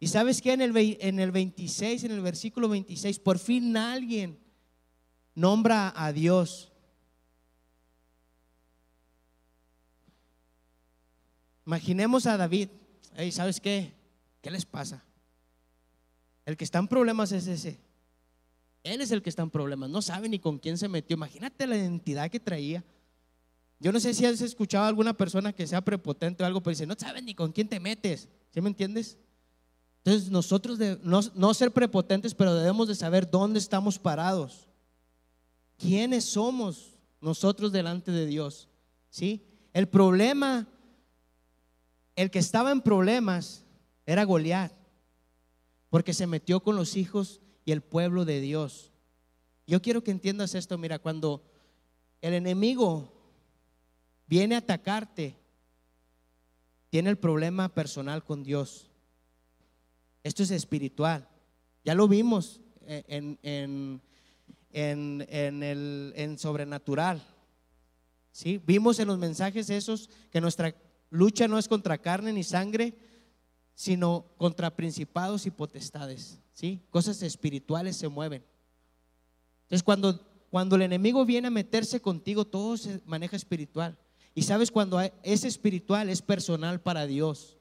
Y 0.00 0.08
sabes 0.08 0.40
que 0.42 0.52
en 0.52 0.62
el, 0.62 0.76
en 1.00 1.20
el 1.20 1.30
26, 1.30 2.04
en 2.04 2.10
el 2.10 2.20
versículo 2.22 2.68
26, 2.68 3.18
por 3.20 3.38
fin 3.38 3.76
alguien 3.76 4.38
nombra 5.34 5.92
a 5.94 6.12
Dios. 6.12 6.72
Imaginemos 11.66 12.26
a 12.26 12.38
David. 12.38 12.68
¿Sabes 13.30 13.60
qué? 13.60 13.92
¿Qué 14.40 14.50
les 14.50 14.64
pasa? 14.64 15.04
El 16.46 16.56
que 16.56 16.64
está 16.64 16.78
en 16.78 16.88
problemas 16.88 17.32
es 17.32 17.46
ese. 17.46 17.80
Él 18.82 19.00
es 19.00 19.10
el 19.10 19.22
que 19.22 19.30
está 19.30 19.42
en 19.42 19.50
problemas. 19.50 19.88
No 19.88 20.02
sabe 20.02 20.28
ni 20.28 20.38
con 20.38 20.58
quién 20.58 20.76
se 20.76 20.88
metió. 20.88 21.16
Imagínate 21.16 21.66
la 21.66 21.76
identidad 21.76 22.30
que 22.30 22.40
traía. 22.40 22.84
Yo 23.84 23.92
no 23.92 24.00
sé 24.00 24.14
si 24.14 24.24
has 24.24 24.40
escuchado 24.40 24.86
a 24.86 24.88
alguna 24.88 25.12
persona 25.12 25.52
que 25.52 25.66
sea 25.66 25.82
prepotente 25.82 26.42
o 26.42 26.46
algo, 26.46 26.62
pero 26.62 26.70
dice, 26.70 26.86
no 26.86 26.94
sabes 26.96 27.22
ni 27.22 27.34
con 27.34 27.52
quién 27.52 27.68
te 27.68 27.78
metes. 27.78 28.30
¿Sí 28.50 28.62
me 28.62 28.70
entiendes? 28.70 29.18
Entonces 29.98 30.30
nosotros 30.30 30.78
de, 30.78 30.98
no, 31.02 31.52
ser 31.52 31.70
prepotentes, 31.70 32.34
pero 32.34 32.54
debemos 32.54 32.88
de 32.88 32.94
saber 32.94 33.30
dónde 33.30 33.58
estamos 33.58 33.98
parados. 33.98 34.68
¿Quiénes 35.76 36.24
somos 36.24 36.94
nosotros 37.20 37.72
delante 37.72 38.10
de 38.10 38.24
Dios? 38.24 38.70
¿Sí? 39.10 39.44
El 39.74 39.86
problema, 39.86 40.66
el 42.16 42.30
que 42.30 42.38
estaba 42.38 42.72
en 42.72 42.80
problemas 42.80 43.66
era 44.06 44.24
Goliat, 44.24 44.72
porque 45.90 46.14
se 46.14 46.26
metió 46.26 46.60
con 46.60 46.74
los 46.74 46.96
hijos 46.96 47.42
y 47.66 47.72
el 47.72 47.82
pueblo 47.82 48.24
de 48.24 48.40
Dios. 48.40 48.92
Yo 49.66 49.82
quiero 49.82 50.02
que 50.02 50.10
entiendas 50.10 50.54
esto, 50.54 50.78
mira, 50.78 50.98
cuando 50.98 51.44
el 52.22 52.32
enemigo 52.32 53.13
viene 54.26 54.54
a 54.54 54.58
atacarte, 54.58 55.36
tiene 56.90 57.10
el 57.10 57.18
problema 57.18 57.68
personal 57.68 58.24
con 58.24 58.42
Dios. 58.42 58.90
Esto 60.22 60.42
es 60.42 60.50
espiritual. 60.50 61.28
Ya 61.84 61.94
lo 61.94 62.08
vimos 62.08 62.60
en, 62.86 63.38
en, 63.42 64.00
en, 64.70 65.62
el, 65.62 66.12
en 66.16 66.38
sobrenatural. 66.38 67.22
¿Sí? 68.32 68.60
Vimos 68.64 68.98
en 68.98 69.08
los 69.08 69.18
mensajes 69.18 69.70
esos 69.70 70.10
que 70.30 70.40
nuestra 70.40 70.74
lucha 71.10 71.46
no 71.46 71.58
es 71.58 71.68
contra 71.68 71.98
carne 71.98 72.32
ni 72.32 72.42
sangre, 72.42 72.94
sino 73.74 74.26
contra 74.36 74.74
principados 74.74 75.46
y 75.46 75.50
potestades. 75.50 76.40
¿Sí? 76.52 76.80
Cosas 76.90 77.22
espirituales 77.22 77.96
se 77.96 78.08
mueven. 78.08 78.44
Entonces, 79.64 79.82
cuando, 79.82 80.20
cuando 80.50 80.76
el 80.76 80.82
enemigo 80.82 81.24
viene 81.24 81.48
a 81.48 81.50
meterse 81.50 82.00
contigo, 82.00 82.44
todo 82.44 82.76
se 82.76 83.00
maneja 83.04 83.36
espiritual. 83.36 83.98
Y 84.34 84.42
sabes, 84.42 84.70
cuando 84.70 85.00
es 85.00 85.44
espiritual, 85.44 86.08
es 86.08 86.22
personal 86.22 86.80
para 86.80 87.06
Dios. 87.06 87.56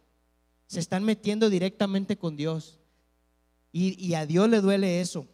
se 0.67 0.79
están 0.79 1.03
metiendo 1.03 1.49
directamente 1.49 2.17
con 2.17 2.35
Dios. 2.35 2.79
Y, 3.71 4.03
y 4.03 4.15
a 4.15 4.25
Dios 4.25 4.49
le 4.49 4.61
duele 4.61 5.01
eso. 5.01 5.27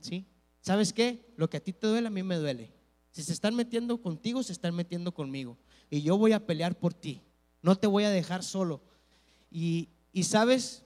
¿Sí? 0.00 0.26
¿Sabes 0.60 0.92
qué? 0.92 1.32
Lo 1.36 1.48
que 1.48 1.58
a 1.58 1.60
ti 1.60 1.72
te 1.72 1.86
duele, 1.86 2.08
a 2.08 2.10
mí 2.10 2.22
me 2.22 2.36
duele. 2.36 2.72
Si 3.12 3.22
se 3.22 3.32
están 3.32 3.54
metiendo 3.54 4.00
contigo, 4.00 4.42
se 4.42 4.52
están 4.52 4.74
metiendo 4.74 5.12
conmigo. 5.12 5.58
Y 5.90 6.02
yo 6.02 6.16
voy 6.16 6.32
a 6.32 6.46
pelear 6.46 6.78
por 6.78 6.94
ti. 6.94 7.20
No 7.60 7.76
te 7.76 7.86
voy 7.86 8.04
a 8.04 8.10
dejar 8.10 8.42
solo. 8.42 8.80
Y, 9.50 9.88
y 10.12 10.24
sabes, 10.24 10.82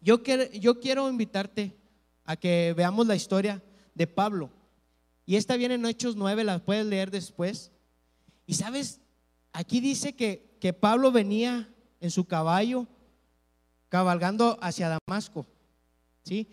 yo 0.00 0.22
yo 0.52 0.80
quiero 0.80 1.10
invitarte 1.10 1.76
a 2.24 2.36
que 2.36 2.74
veamos 2.76 3.06
la 3.06 3.16
historia 3.16 3.62
de 3.94 4.06
Pablo. 4.06 4.50
Y 5.26 5.36
esta 5.36 5.56
viene 5.56 5.74
en 5.74 5.86
Hechos 5.86 6.16
9, 6.16 6.44
la 6.44 6.58
puedes 6.58 6.86
leer 6.86 7.10
después. 7.10 7.72
Y 8.46 8.54
sabes, 8.54 9.00
aquí 9.52 9.80
dice 9.80 10.14
que, 10.14 10.56
que 10.60 10.72
Pablo 10.72 11.12
venía 11.12 11.72
en 12.00 12.10
su 12.10 12.24
caballo 12.26 12.86
cabalgando 13.88 14.58
hacia 14.60 14.98
Damasco. 15.06 15.46
¿Sí? 16.24 16.48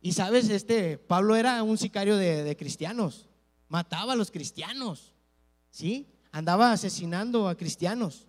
Y 0.00 0.12
sabes, 0.12 0.48
este 0.48 0.98
Pablo 0.98 1.36
era 1.36 1.62
un 1.62 1.76
sicario 1.76 2.16
de, 2.16 2.56
cristianos, 2.56 3.28
mataba 3.68 4.14
a 4.14 4.16
los 4.16 4.30
cristianos, 4.30 5.14
¿sí? 5.70 6.08
Andaba 6.32 6.72
asesinando 6.72 7.48
a 7.48 7.54
cristianos, 7.54 8.26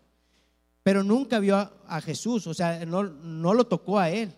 pero 0.84 1.04
nunca 1.04 1.40
vio 1.40 1.58
a, 1.58 2.02
Jesús, 2.02 2.46
o 2.48 2.54
sea, 2.54 2.86
no, 2.86 3.04
no, 3.04 3.54
lo 3.54 3.68
tocó 3.68 4.00
a 4.00 4.10
él. 4.10 4.34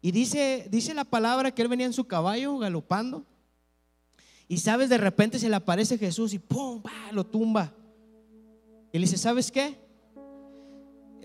Y 0.00 0.10
dice, 0.10 0.66
dice 0.68 0.94
la 0.94 1.04
palabra 1.04 1.52
que 1.52 1.62
él 1.62 1.68
venía 1.68 1.86
en 1.86 1.92
su 1.92 2.06
caballo 2.06 2.58
galopando, 2.58 3.24
y 4.52 4.58
sabes, 4.58 4.90
de 4.90 4.98
repente 4.98 5.38
se 5.38 5.48
le 5.48 5.56
aparece 5.56 5.96
Jesús 5.96 6.34
y 6.34 6.38
¡pum! 6.38 6.82
lo 7.12 7.24
tumba. 7.24 7.72
Y 8.92 8.98
le 8.98 9.06
dice, 9.06 9.16
¿sabes 9.16 9.50
qué? 9.50 9.78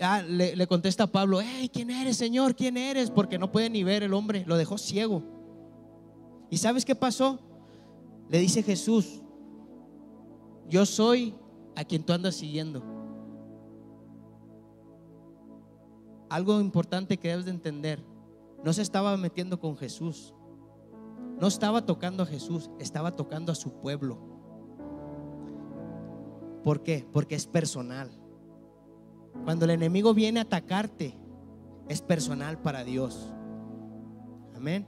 Ah, 0.00 0.22
le, 0.22 0.66
contesta 0.66 1.04
a 1.04 1.06
Pablo, 1.08 1.38
hey, 1.42 1.68
¿quién 1.70 1.90
eres, 1.90 2.16
Señor? 2.16 2.56
¿Quién 2.56 2.78
eres? 2.78 3.10
Porque 3.10 3.38
no 3.38 3.52
puede 3.52 3.68
ni 3.68 3.84
ver 3.84 4.02
el 4.02 4.14
hombre, 4.14 4.44
lo 4.46 4.56
dejó 4.56 4.78
ciego. 4.78 5.22
¿Y 6.48 6.56
sabes 6.56 6.86
qué 6.86 6.94
pasó? 6.94 7.38
Le 8.30 8.38
dice 8.38 8.62
Jesús, 8.62 9.20
yo 10.66 10.86
soy 10.86 11.34
a 11.76 11.84
quien 11.84 12.04
tú 12.04 12.14
andas 12.14 12.34
siguiendo. 12.34 12.82
Algo 16.30 16.62
importante 16.62 17.18
que 17.18 17.28
debes 17.28 17.44
de 17.44 17.50
entender, 17.50 18.02
no 18.64 18.72
se 18.72 18.80
estaba 18.80 19.14
metiendo 19.18 19.60
con 19.60 19.76
Jesús, 19.76 20.32
no 21.40 21.46
estaba 21.46 21.86
tocando 21.86 22.22
a 22.22 22.26
Jesús, 22.26 22.70
estaba 22.78 23.14
tocando 23.14 23.52
a 23.52 23.54
su 23.54 23.72
pueblo. 23.80 24.18
¿Por 26.64 26.82
qué? 26.82 27.06
Porque 27.12 27.34
es 27.34 27.46
personal. 27.46 28.10
Cuando 29.44 29.64
el 29.64 29.70
enemigo 29.70 30.14
viene 30.14 30.40
a 30.40 30.42
atacarte, 30.42 31.16
es 31.88 32.02
personal 32.02 32.60
para 32.60 32.84
Dios. 32.84 33.32
Amén. 34.56 34.86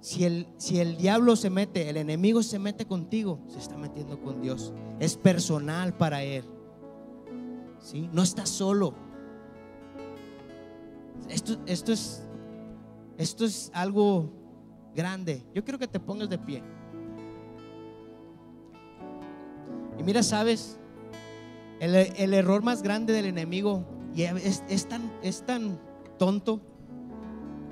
Si 0.00 0.24
el, 0.24 0.46
si 0.58 0.78
el 0.78 0.96
diablo 0.98 1.34
se 1.34 1.50
mete, 1.50 1.88
el 1.88 1.96
enemigo 1.96 2.42
se 2.42 2.58
mete 2.58 2.86
contigo, 2.86 3.40
se 3.48 3.58
está 3.58 3.76
metiendo 3.76 4.20
con 4.20 4.40
Dios. 4.40 4.72
Es 5.00 5.16
personal 5.16 5.96
para 5.96 6.22
él. 6.22 6.44
¿Sí? 7.80 8.08
No 8.12 8.22
estás 8.22 8.50
solo. 8.50 8.94
Esto, 11.28 11.56
esto, 11.66 11.92
es, 11.92 12.22
esto 13.16 13.44
es 13.44 13.70
algo 13.74 14.30
grande. 14.96 15.44
Yo 15.54 15.62
quiero 15.62 15.78
que 15.78 15.86
te 15.86 16.00
pongas 16.00 16.28
de 16.28 16.38
pie. 16.38 16.62
Y 19.98 20.02
mira, 20.02 20.22
sabes, 20.22 20.78
el, 21.80 22.34
error 22.34 22.62
más 22.62 22.82
grande 22.82 23.12
del 23.12 23.26
enemigo 23.26 23.84
y 24.14 24.22
es, 24.22 24.88
tan, 24.88 25.12
es 25.22 25.44
tan 25.44 25.78
tonto 26.18 26.60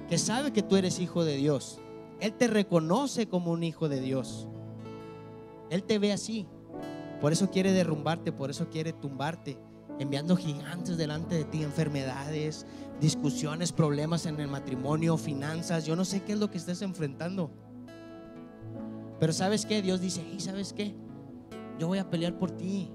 que 0.08 0.18
sabe 0.18 0.52
que 0.52 0.62
tú 0.62 0.76
eres 0.76 1.00
hijo 1.00 1.24
de 1.24 1.36
Dios. 1.36 1.80
Él 2.20 2.34
te 2.34 2.46
reconoce 2.46 3.28
como 3.28 3.50
un 3.50 3.62
hijo 3.62 3.88
de 3.88 4.00
Dios. 4.00 4.48
Él 5.70 5.82
te 5.82 5.98
ve 5.98 6.12
así. 6.12 6.46
Por 7.20 7.32
eso 7.32 7.50
quiere 7.50 7.72
derrumbarte, 7.72 8.32
por 8.32 8.50
eso 8.50 8.68
quiere 8.68 8.92
tumbarte, 8.92 9.58
enviando 9.98 10.36
gigantes 10.36 10.98
delante 10.98 11.36
de 11.36 11.44
ti, 11.44 11.62
enfermedades, 11.62 12.66
discusiones, 13.00 13.72
problemas 13.72 14.26
en 14.26 14.40
el 14.40 14.48
matrimonio, 14.48 15.16
finanzas. 15.16 15.84
Yo 15.84 15.96
no 15.96 16.04
sé 16.04 16.22
qué 16.22 16.32
es 16.32 16.38
lo 16.38 16.50
que 16.50 16.58
estés 16.58 16.82
enfrentando. 16.82 17.50
Pero 19.20 19.32
sabes 19.32 19.66
qué? 19.66 19.82
Dios 19.82 20.00
dice, 20.00 20.26
y 20.34 20.40
sabes 20.40 20.72
qué? 20.72 20.94
Yo 21.78 21.88
voy 21.88 21.98
a 21.98 22.10
pelear 22.10 22.38
por 22.38 22.50
ti. 22.50 22.90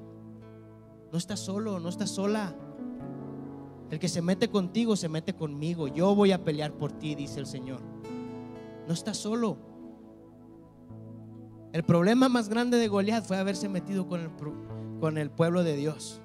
No 1.12 1.17
estás 1.17 1.39
solo, 1.39 1.79
no 1.79 1.89
estás 1.89 2.12
sola. 2.12 2.55
El 3.89 3.97
que 3.97 4.07
se 4.07 4.21
mete 4.21 4.49
contigo 4.49 4.95
se 4.95 5.09
mete 5.09 5.33
conmigo. 5.33 5.88
Yo 5.88 6.13
voy 6.13 6.31
a 6.31 6.43
pelear 6.43 6.73
por 6.73 6.91
ti, 6.91 7.15
dice 7.15 7.39
el 7.39 7.47
Señor. 7.47 7.81
No 8.88 8.93
estás 8.93 9.17
solo. 9.17 9.57
El 11.73 11.83
problema 11.83 12.29
más 12.29 12.49
grande 12.49 12.77
de 12.77 12.88
Goliat 12.88 13.25
fue 13.25 13.38
haberse 13.38 13.69
metido 13.69 14.07
con 14.07 15.17
el 15.17 15.31
pueblo 15.31 15.63
de 15.63 15.75
Dios. 15.75 16.21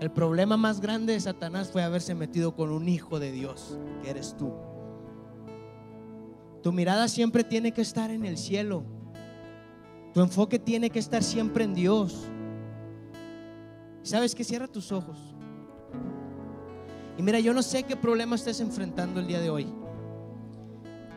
El 0.00 0.10
problema 0.10 0.56
más 0.56 0.80
grande 0.80 1.12
de 1.12 1.20
Satanás 1.20 1.70
fue 1.70 1.82
haberse 1.82 2.14
metido 2.14 2.56
con 2.56 2.70
un 2.70 2.88
hijo 2.88 3.20
de 3.20 3.32
Dios, 3.32 3.78
que 4.02 4.08
eres 4.08 4.34
tú. 4.34 4.50
Tu 6.62 6.72
mirada 6.72 7.06
siempre 7.06 7.44
tiene 7.44 7.72
que 7.72 7.82
estar 7.82 8.10
en 8.10 8.24
el 8.24 8.38
cielo. 8.38 8.82
Tu 10.14 10.22
enfoque 10.22 10.58
tiene 10.58 10.88
que 10.88 10.98
estar 10.98 11.22
siempre 11.22 11.64
en 11.64 11.74
Dios. 11.74 12.30
¿Sabes 14.02 14.34
que 14.34 14.42
Cierra 14.42 14.66
tus 14.66 14.90
ojos. 14.90 15.18
Y 17.18 17.22
mira, 17.22 17.38
yo 17.38 17.52
no 17.52 17.62
sé 17.62 17.82
qué 17.82 17.94
problema 17.94 18.36
estés 18.36 18.60
enfrentando 18.60 19.20
el 19.20 19.26
día 19.26 19.40
de 19.40 19.50
hoy. 19.50 19.66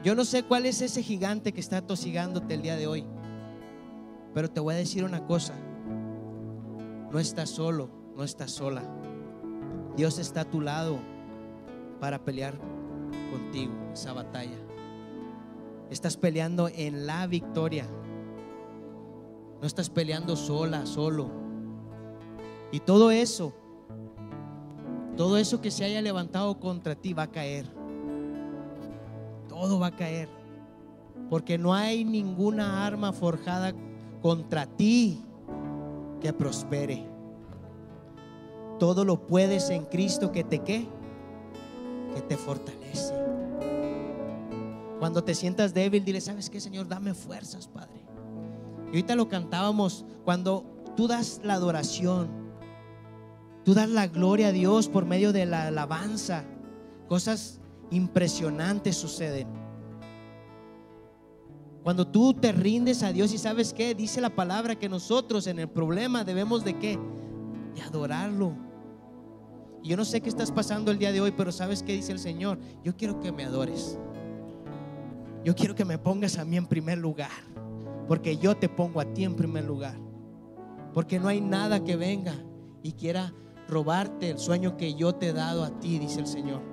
Yo 0.03 0.13
no 0.13 0.25
sé 0.25 0.43
cuál 0.43 0.65
es 0.65 0.81
ese 0.81 1.01
gigante 1.01 1.53
que 1.53 1.61
está 1.61 1.81
tosigándote 1.81 2.53
el 2.53 2.61
día 2.61 2.75
de 2.75 2.87
hoy. 2.87 3.05
Pero 4.33 4.51
te 4.51 4.59
voy 4.59 4.73
a 4.73 4.77
decir 4.77 5.05
una 5.05 5.25
cosa. 5.25 5.53
No 7.09 7.19
estás 7.19 7.49
solo, 7.49 8.02
no 8.15 8.23
estás 8.23 8.51
sola. 8.51 8.83
Dios 9.95 10.17
está 10.17 10.41
a 10.41 10.49
tu 10.49 10.61
lado 10.61 10.99
para 11.99 12.23
pelear 12.23 12.59
contigo 13.31 13.73
esa 13.93 14.13
batalla. 14.13 14.57
Estás 15.89 16.17
peleando 16.17 16.69
en 16.69 17.05
la 17.05 17.27
victoria. 17.27 17.85
No 19.61 19.67
estás 19.67 19.89
peleando 19.89 20.35
sola, 20.35 20.85
solo. 20.85 21.29
Y 22.71 22.79
todo 22.79 23.11
eso, 23.11 23.53
todo 25.15 25.37
eso 25.37 25.61
que 25.61 25.71
se 25.71 25.85
haya 25.85 26.01
levantado 26.01 26.59
contra 26.59 26.95
ti 26.95 27.13
va 27.13 27.23
a 27.23 27.31
caer. 27.31 27.67
Todo 29.47 29.79
va 29.79 29.87
a 29.87 29.95
caer. 29.95 30.27
Porque 31.29 31.57
no 31.57 31.73
hay 31.73 32.03
ninguna 32.03 32.85
arma 32.85 33.13
forjada 33.13 33.73
contra 34.21 34.65
ti 34.65 35.23
que 36.19 36.33
prospere. 36.33 37.12
Todo 38.79 39.05
lo 39.05 39.27
puedes 39.27 39.69
en 39.69 39.85
Cristo 39.85 40.31
que 40.31 40.43
te? 40.43 40.59
Que 40.59 40.87
te 42.27 42.37
fortalece. 42.37 43.13
Cuando 44.99 45.23
te 45.23 45.35
sientas 45.35 45.73
débil, 45.73 46.05
dile, 46.05 46.21
¿sabes 46.21 46.49
qué, 46.49 46.59
Señor? 46.59 46.87
Dame 46.87 47.13
fuerzas, 47.13 47.67
Padre. 47.67 48.05
Y 48.85 48.87
ahorita 48.87 49.15
lo 49.15 49.27
cantábamos, 49.27 50.05
cuando 50.23 50.65
tú 50.95 51.07
das 51.07 51.41
la 51.43 51.55
adoración, 51.55 52.43
Tú 53.63 53.73
das 53.73 53.89
la 53.89 54.07
gloria 54.07 54.47
a 54.49 54.51
Dios 54.51 54.89
por 54.89 55.05
medio 55.05 55.31
de 55.31 55.45
la 55.45 55.67
alabanza. 55.67 56.43
Cosas 57.07 57.61
impresionantes 57.91 58.97
suceden. 58.97 59.47
Cuando 61.81 62.07
tú 62.07 62.33
te 62.33 62.51
rindes 62.51 63.03
a 63.03 63.11
Dios 63.11 63.33
y 63.33 63.37
sabes 63.37 63.73
qué, 63.73 63.93
dice 63.95 64.21
la 64.21 64.29
palabra 64.29 64.75
que 64.75 64.89
nosotros 64.89 65.47
en 65.47 65.59
el 65.59 65.69
problema 65.69 66.23
debemos 66.23 66.63
de 66.63 66.77
qué? 66.79 66.99
De 67.75 67.81
adorarlo. 67.81 68.53
Y 69.81 69.89
yo 69.89 69.97
no 69.97 70.05
sé 70.05 70.21
qué 70.21 70.29
estás 70.29 70.51
pasando 70.51 70.91
el 70.91 70.97
día 70.97 71.11
de 71.11 71.21
hoy, 71.21 71.33
pero 71.35 71.51
sabes 71.51 71.83
qué 71.83 71.93
dice 71.93 72.11
el 72.11 72.19
Señor. 72.19 72.57
Yo 72.83 72.95
quiero 72.95 73.19
que 73.19 73.31
me 73.31 73.43
adores. 73.43 73.99
Yo 75.43 75.55
quiero 75.55 75.75
que 75.75 75.83
me 75.83 75.97
pongas 75.97 76.37
a 76.37 76.45
mí 76.45 76.55
en 76.55 76.65
primer 76.65 76.97
lugar. 76.97 77.31
Porque 78.07 78.37
yo 78.37 78.55
te 78.55 78.69
pongo 78.69 79.01
a 79.01 79.05
ti 79.05 79.23
en 79.23 79.35
primer 79.35 79.65
lugar. 79.65 79.95
Porque 80.93 81.19
no 81.19 81.27
hay 81.27 81.41
nada 81.41 81.83
que 81.83 81.95
venga 81.95 82.33
y 82.81 82.93
quiera 82.93 83.33
robarte 83.67 84.29
el 84.29 84.39
sueño 84.39 84.77
que 84.77 84.93
yo 84.93 85.15
te 85.15 85.29
he 85.29 85.33
dado 85.33 85.63
a 85.63 85.79
ti, 85.79 85.99
dice 85.99 86.19
el 86.19 86.27
Señor. 86.27 86.72